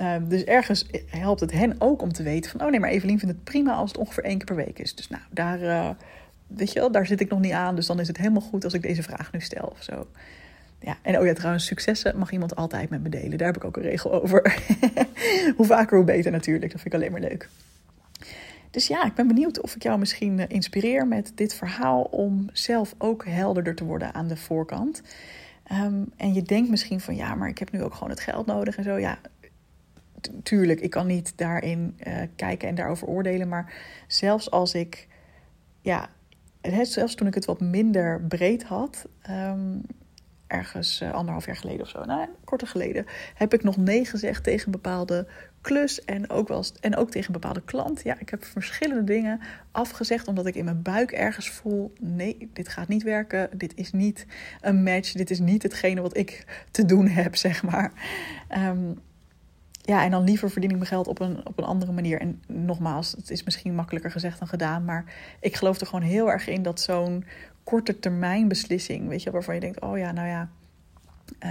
Um, 0.03 0.29
dus 0.29 0.45
ergens 0.45 0.87
helpt 1.07 1.41
het 1.41 1.53
hen 1.53 1.75
ook 1.79 2.03
om 2.03 2.12
te 2.12 2.23
weten 2.23 2.50
van, 2.50 2.62
oh 2.62 2.71
nee, 2.71 2.81
maar 2.81 2.91
Evelien 2.91 3.19
vindt 3.19 3.35
het 3.35 3.45
prima 3.45 3.73
als 3.73 3.91
het 3.91 4.00
ongeveer 4.00 4.25
één 4.25 4.37
keer 4.37 4.47
per 4.47 4.64
week 4.64 4.79
is. 4.79 4.95
Dus 4.95 5.09
nou, 5.09 5.23
daar, 5.31 5.61
uh, 5.61 5.91
weet 6.47 6.73
je 6.73 6.79
wel, 6.79 6.91
daar 6.91 7.07
zit 7.07 7.21
ik 7.21 7.31
nog 7.31 7.41
niet 7.41 7.53
aan. 7.53 7.76
Dus 7.76 7.87
dan 7.87 8.00
is 8.00 8.09
het 8.09 8.17
helemaal 8.17 8.41
goed 8.41 8.64
als 8.64 8.75
ik 8.75 8.83
deze 8.83 9.03
vraag 9.03 9.33
nu 9.33 9.41
stel 9.41 9.67
of 9.67 9.83
zo. 9.83 10.07
Ja, 10.85 10.99
en 11.03 11.19
oh 11.19 11.26
ja, 11.26 11.33
trouwens, 11.33 11.67
successen 11.67 12.19
mag 12.19 12.31
iemand 12.31 12.57
altijd 12.57 12.91
met 12.91 13.03
me 13.03 13.09
delen. 13.09 13.38
Daar 13.38 13.47
heb 13.47 13.57
ik 13.57 13.64
ook 13.64 13.76
een 13.76 13.83
regel 13.83 14.12
over. 14.23 14.59
hoe 15.57 15.67
vaker, 15.67 15.97
hoe 15.97 16.07
beter 16.07 16.31
natuurlijk. 16.33 16.73
Dat 16.73 16.81
vind 16.81 16.95
ik 16.95 17.00
alleen 17.00 17.12
maar 17.12 17.31
leuk. 17.31 17.49
Dus 18.71 18.87
ja, 18.87 19.05
ik 19.05 19.14
ben 19.14 19.26
benieuwd 19.26 19.61
of 19.61 19.75
ik 19.75 19.83
jou 19.83 19.99
misschien 19.99 20.38
eh, 20.38 20.45
inspireer 20.49 21.07
met 21.07 21.33
dit 21.35 21.55
verhaal 21.55 22.03
om 22.03 22.49
zelf 22.53 22.95
ook 22.99 23.25
helderder 23.26 23.75
te 23.75 23.85
worden 23.85 24.14
aan 24.14 24.29
de 24.29 24.37
voorkant. 24.37 25.03
Um, 25.73 26.12
en 26.17 26.35
je 26.35 26.43
denkt 26.43 26.71
misschien 26.71 27.00
van 27.00 27.17
ja, 27.17 27.35
maar 27.35 27.49
ik 27.49 27.59
heb 27.59 27.71
nu 27.71 27.83
ook 27.83 27.95
gewoon 27.95 28.11
het 28.11 28.21
geld 28.21 28.47
nodig 28.47 28.76
en 28.76 28.85
zo. 28.85 28.99
Ja, 28.99 29.19
tuurlijk, 30.42 30.81
ik 30.81 30.90
kan 30.90 31.07
niet 31.07 31.33
daarin 31.37 31.99
uh, 32.07 32.23
kijken 32.37 32.68
en 32.68 32.75
daarover 32.75 33.09
oordelen. 33.09 33.49
Maar 33.49 33.75
zelfs 34.07 34.51
als 34.51 34.75
ik, 34.75 35.09
ja, 35.81 36.09
zelfs 36.83 37.14
toen 37.14 37.27
ik 37.27 37.35
het 37.35 37.44
wat 37.44 37.61
minder 37.61 38.20
breed 38.20 38.62
had, 38.62 39.07
um, 39.31 39.83
ergens 40.46 41.00
uh, 41.02 41.12
anderhalf 41.12 41.46
jaar 41.46 41.57
geleden 41.57 41.80
of 41.80 41.88
zo, 41.88 42.04
nou, 42.04 42.28
korter 42.44 42.68
geleden, 42.68 43.07
heb 43.35 43.54
ik 43.54 43.62
nog 43.62 43.76
nee 43.76 44.04
gezegd 44.04 44.44
tegen 44.44 44.66
een 44.66 44.72
bepaalde 44.72 45.26
klus 45.61 46.04
en 46.04 46.30
ook, 46.30 46.48
wel, 46.48 46.64
en 46.80 46.96
ook 46.96 47.11
tegen 47.11 47.26
een 47.26 47.40
bepaalde 47.40 47.62
klant. 47.64 48.02
Ja, 48.02 48.16
ik 48.18 48.28
heb 48.28 48.44
verschillende 48.44 49.04
dingen 49.04 49.40
afgezegd 49.72 50.28
omdat 50.28 50.46
ik 50.46 50.54
in 50.54 50.64
mijn 50.64 50.83
buik 50.83 51.12
ergens 51.12 51.50
voel: 51.50 51.92
nee, 52.00 52.50
dit 52.52 52.68
gaat 52.68 52.88
niet 52.88 53.02
werken. 53.02 53.50
Dit 53.57 53.72
is 53.74 53.92
niet 53.92 54.26
een 54.61 54.83
match. 54.83 55.12
Dit 55.12 55.30
is 55.30 55.38
niet 55.38 55.62
hetgene 55.62 56.00
wat 56.00 56.16
ik 56.16 56.46
te 56.70 56.85
doen 56.85 57.07
heb, 57.07 57.37
zeg 57.46 57.62
maar. 57.62 57.92
Um, 58.57 58.98
ja, 59.87 60.04
en 60.04 60.11
dan 60.11 60.24
liever 60.24 60.50
verdien 60.50 60.70
ik 60.70 60.76
mijn 60.76 60.88
geld 60.88 61.07
op 61.07 61.20
een, 61.20 61.46
op 61.46 61.59
een 61.59 61.64
andere 61.64 61.92
manier. 61.92 62.20
En 62.20 62.42
nogmaals, 62.46 63.12
het 63.12 63.30
is 63.30 63.44
misschien 63.44 63.74
makkelijker 63.74 64.11
gezegd 64.11 64.38
dan 64.38 64.48
gedaan. 64.48 64.85
Maar 64.85 65.04
ik 65.40 65.57
geloof 65.57 65.80
er 65.80 65.87
gewoon 65.87 66.04
heel 66.04 66.30
erg 66.30 66.48
in 66.48 66.62
dat 66.62 66.80
zo'n 66.80 67.24
korte 67.64 67.98
termijn 67.98 68.48
beslissing, 68.48 69.09
weet 69.09 69.22
je, 69.22 69.31
waarvan 69.31 69.55
je 69.55 69.61
denkt, 69.61 69.81
oh 69.81 69.98
ja, 69.98 70.12
nou 70.12 70.29
ja, 70.29 70.48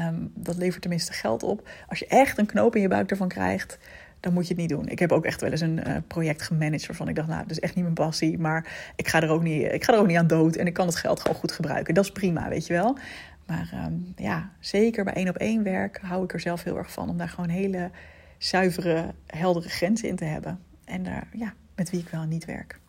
um, 0.07 0.31
dat 0.35 0.57
levert 0.57 0.81
tenminste 0.81 1.13
geld 1.13 1.43
op. 1.43 1.69
Als 1.87 1.99
je 1.99 2.07
echt 2.07 2.37
een 2.37 2.45
knoop 2.45 2.75
in 2.75 2.81
je 2.81 2.87
buik 2.87 3.11
ervan 3.11 3.27
krijgt, 3.27 3.77
dan 4.19 4.33
moet 4.33 4.47
je 4.47 4.53
het 4.53 4.61
niet 4.61 4.69
doen. 4.69 4.87
Ik 4.87 4.99
heb 4.99 5.11
ook 5.11 5.25
echt 5.25 5.41
wel 5.41 5.51
eens 5.51 5.61
een 5.61 5.87
uh, 5.87 5.97
project 6.07 6.41
gemanaged 6.41 6.87
waarvan 6.87 7.07
ik 7.07 7.15
dacht, 7.15 7.27
nou, 7.27 7.41
dat 7.41 7.51
is 7.51 7.59
echt 7.59 7.75
niet 7.75 7.83
mijn 7.83 7.95
passie, 7.95 8.37
maar 8.37 8.91
ik 8.95 9.07
ga 9.07 9.21
er 9.21 9.29
ook 9.29 9.43
niet, 9.43 9.71
ik 9.71 9.83
ga 9.83 9.93
er 9.93 9.99
ook 9.99 10.07
niet 10.07 10.17
aan 10.17 10.27
dood 10.27 10.55
en 10.55 10.67
ik 10.67 10.73
kan 10.73 10.85
het 10.85 10.95
geld 10.95 11.19
gewoon 11.19 11.37
goed 11.37 11.51
gebruiken. 11.51 11.93
Dat 11.93 12.03
is 12.03 12.11
prima, 12.11 12.49
weet 12.49 12.67
je 12.67 12.73
wel. 12.73 12.97
Maar 13.45 13.85
um, 13.85 14.13
ja, 14.15 14.51
zeker 14.59 15.03
bij 15.03 15.13
één 15.13 15.29
op 15.29 15.37
één 15.37 15.63
werk 15.63 15.99
hou 16.01 16.23
ik 16.23 16.33
er 16.33 16.39
zelf 16.39 16.63
heel 16.63 16.77
erg 16.77 16.91
van 16.91 17.09
om 17.09 17.17
daar 17.17 17.29
gewoon 17.29 17.49
hele 17.49 17.91
zuivere, 18.37 19.13
heldere 19.27 19.69
grenzen 19.69 20.09
in 20.09 20.15
te 20.15 20.25
hebben. 20.25 20.59
En 20.85 21.03
daar, 21.03 21.27
ja, 21.33 21.53
met 21.75 21.89
wie 21.89 21.99
ik 21.99 22.09
wel 22.09 22.23
niet 22.23 22.45
werk. 22.45 22.79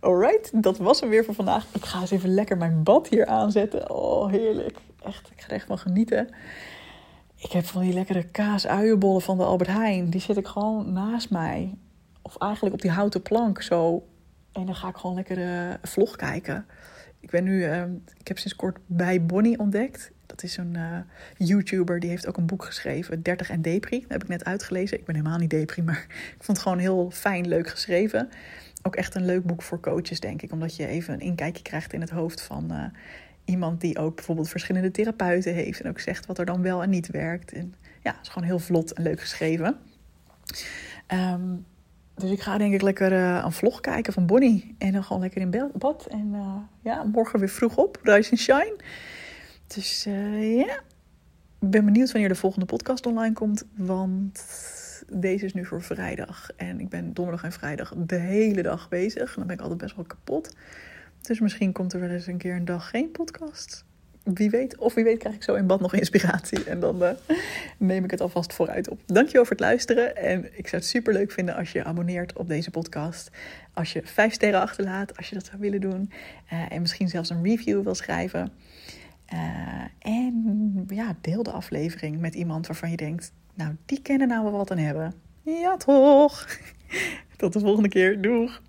Alright, 0.00 0.62
dat 0.62 0.78
was 0.78 1.00
hem 1.00 1.08
weer 1.08 1.24
voor 1.24 1.34
vandaag. 1.34 1.66
Ik 1.72 1.84
ga 1.84 2.00
eens 2.00 2.10
even 2.10 2.34
lekker 2.34 2.56
mijn 2.56 2.82
bad 2.82 3.08
hier 3.08 3.26
aanzetten. 3.26 3.90
Oh, 3.90 4.30
heerlijk. 4.30 4.78
Echt, 5.04 5.30
ik 5.30 5.40
ga 5.40 5.48
echt 5.48 5.66
van 5.66 5.78
genieten. 5.78 6.28
Ik 7.36 7.52
heb 7.52 7.64
van 7.64 7.82
die 7.82 7.92
lekkere 7.92 8.24
kaas-uienbollen 8.24 9.22
van 9.22 9.36
de 9.36 9.44
Albert 9.44 9.70
Heijn. 9.70 10.10
Die 10.10 10.20
zet 10.20 10.36
ik 10.36 10.46
gewoon 10.46 10.92
naast 10.92 11.30
mij. 11.30 11.74
Of 12.22 12.36
eigenlijk 12.36 12.74
op 12.74 12.80
die 12.80 12.90
houten 12.90 13.22
plank 13.22 13.62
zo. 13.62 14.06
En 14.52 14.66
dan 14.66 14.74
ga 14.74 14.88
ik 14.88 14.96
gewoon 14.96 15.16
lekker 15.16 15.38
uh, 15.38 15.74
vlog 15.82 16.16
kijken. 16.16 16.66
Ik 17.20 17.30
ben 17.30 17.44
nu, 17.44 17.64
uh, 17.64 17.82
ik 18.18 18.28
heb 18.28 18.38
sinds 18.38 18.56
kort 18.56 18.78
bij 18.86 19.26
Bonnie 19.26 19.58
ontdekt. 19.58 20.10
Dat 20.26 20.42
is 20.42 20.56
een 20.56 20.74
uh, 20.76 20.98
YouTuber, 21.36 22.00
die 22.00 22.10
heeft 22.10 22.26
ook 22.26 22.36
een 22.36 22.46
boek 22.46 22.64
geschreven, 22.64 23.22
30 23.22 23.50
en 23.50 23.62
Depri. 23.62 24.00
Dat 24.00 24.10
heb 24.10 24.22
ik 24.22 24.28
net 24.28 24.44
uitgelezen. 24.44 24.98
Ik 24.98 25.04
ben 25.04 25.14
helemaal 25.14 25.38
niet 25.38 25.50
Depri, 25.50 25.82
maar 25.82 26.06
ik 26.36 26.42
vond 26.44 26.56
het 26.56 26.58
gewoon 26.58 26.78
heel 26.78 27.10
fijn, 27.10 27.48
leuk 27.48 27.68
geschreven 27.68 28.28
ook 28.82 28.96
echt 28.96 29.14
een 29.14 29.24
leuk 29.24 29.44
boek 29.44 29.62
voor 29.62 29.80
coaches, 29.80 30.20
denk 30.20 30.42
ik. 30.42 30.52
Omdat 30.52 30.76
je 30.76 30.86
even 30.86 31.14
een 31.14 31.20
inkijkje 31.20 31.62
krijgt 31.62 31.92
in 31.92 32.00
het 32.00 32.10
hoofd 32.10 32.42
van 32.42 32.72
uh, 32.72 32.84
iemand 33.44 33.80
die 33.80 33.98
ook 33.98 34.14
bijvoorbeeld 34.14 34.48
verschillende 34.48 34.90
therapeuten 34.90 35.54
heeft. 35.54 35.80
En 35.80 35.90
ook 35.90 36.00
zegt 36.00 36.26
wat 36.26 36.38
er 36.38 36.44
dan 36.44 36.62
wel 36.62 36.82
en 36.82 36.90
niet 36.90 37.10
werkt. 37.10 37.52
En 37.52 37.74
ja, 38.02 38.10
het 38.10 38.22
is 38.22 38.28
gewoon 38.28 38.48
heel 38.48 38.58
vlot 38.58 38.92
en 38.92 39.02
leuk 39.02 39.20
geschreven. 39.20 39.76
Um, 41.08 41.66
dus 42.14 42.30
ik 42.30 42.40
ga 42.40 42.58
denk 42.58 42.74
ik 42.74 42.82
lekker 42.82 43.12
uh, 43.12 43.42
een 43.44 43.52
vlog 43.52 43.80
kijken 43.80 44.12
van 44.12 44.26
Bonnie. 44.26 44.74
En 44.78 44.92
dan 44.92 45.04
gewoon 45.04 45.22
lekker 45.22 45.40
in 45.40 45.70
bad. 45.74 46.06
En 46.06 46.28
uh, 46.32 46.54
ja, 46.82 47.04
morgen 47.04 47.38
weer 47.38 47.48
vroeg 47.48 47.76
op. 47.76 47.98
Rise 48.02 48.30
and 48.30 48.40
Shine. 48.40 48.76
Dus 49.66 50.04
ja, 50.40 50.80
ik 51.60 51.70
ben 51.70 51.84
benieuwd 51.84 52.12
wanneer 52.12 52.28
de 52.28 52.34
volgende 52.34 52.66
podcast 52.66 53.06
online 53.06 53.34
komt. 53.34 53.64
Want 53.76 54.44
deze 55.12 55.44
is 55.44 55.54
nu 55.54 55.64
voor 55.64 55.82
vrijdag. 55.82 56.50
En 56.56 56.80
ik 56.80 56.88
ben 56.88 57.14
donderdag 57.14 57.44
en 57.44 57.52
vrijdag 57.52 57.94
de 57.96 58.16
hele 58.16 58.62
dag 58.62 58.88
bezig. 58.88 59.34
Dan 59.34 59.46
ben 59.46 59.56
ik 59.56 59.62
altijd 59.62 59.80
best 59.80 59.96
wel 59.96 60.04
kapot. 60.04 60.56
Dus 61.20 61.40
misschien 61.40 61.72
komt 61.72 61.92
er 61.92 62.00
wel 62.00 62.10
eens 62.10 62.26
een 62.26 62.38
keer 62.38 62.54
een 62.54 62.64
dag 62.64 62.90
geen 62.90 63.10
podcast. 63.10 63.84
Wie 64.34 64.50
weet, 64.50 64.78
of 64.78 64.94
wie 64.94 65.04
weet 65.04 65.18
krijg 65.18 65.34
ik 65.34 65.42
zo 65.42 65.54
in 65.54 65.66
bad 65.66 65.80
nog 65.80 65.94
inspiratie. 65.94 66.64
En 66.64 66.80
dan 66.80 67.02
uh, 67.02 67.10
neem 67.78 68.04
ik 68.04 68.10
het 68.10 68.20
alvast 68.20 68.52
vooruit 68.52 68.88
op. 68.88 69.00
Dankjewel 69.06 69.42
voor 69.42 69.56
het 69.56 69.64
luisteren. 69.64 70.16
En 70.16 70.58
ik 70.58 70.68
zou 70.68 70.82
het 70.82 70.90
super 70.90 71.12
leuk 71.12 71.30
vinden 71.30 71.54
als 71.54 71.72
je 71.72 71.84
abonneert 71.84 72.36
op 72.36 72.48
deze 72.48 72.70
podcast. 72.70 73.30
Als 73.74 73.92
je 73.92 74.00
vijf 74.04 74.32
sterren 74.32 74.60
achterlaat, 74.60 75.16
als 75.16 75.28
je 75.28 75.34
dat 75.34 75.46
zou 75.46 75.58
willen 75.60 75.80
doen. 75.80 76.10
Uh, 76.52 76.72
en 76.72 76.80
misschien 76.80 77.08
zelfs 77.08 77.30
een 77.30 77.44
review 77.44 77.82
wil 77.82 77.94
schrijven. 77.94 78.52
Uh, 79.32 79.84
en 79.98 80.84
ja, 80.88 81.16
deel 81.20 81.42
de 81.42 81.50
aflevering 81.50 82.20
met 82.20 82.34
iemand 82.34 82.66
waarvan 82.66 82.90
je 82.90 82.96
denkt: 82.96 83.32
nou, 83.58 83.76
die 83.86 84.02
kennen 84.02 84.28
nou 84.28 84.42
wel 84.42 84.52
wat 84.52 84.70
aan 84.70 84.78
hebben. 84.78 85.14
Ja, 85.42 85.76
toch? 85.76 86.46
Tot 87.36 87.52
de 87.52 87.60
volgende 87.60 87.88
keer. 87.88 88.20
Doeg! 88.20 88.60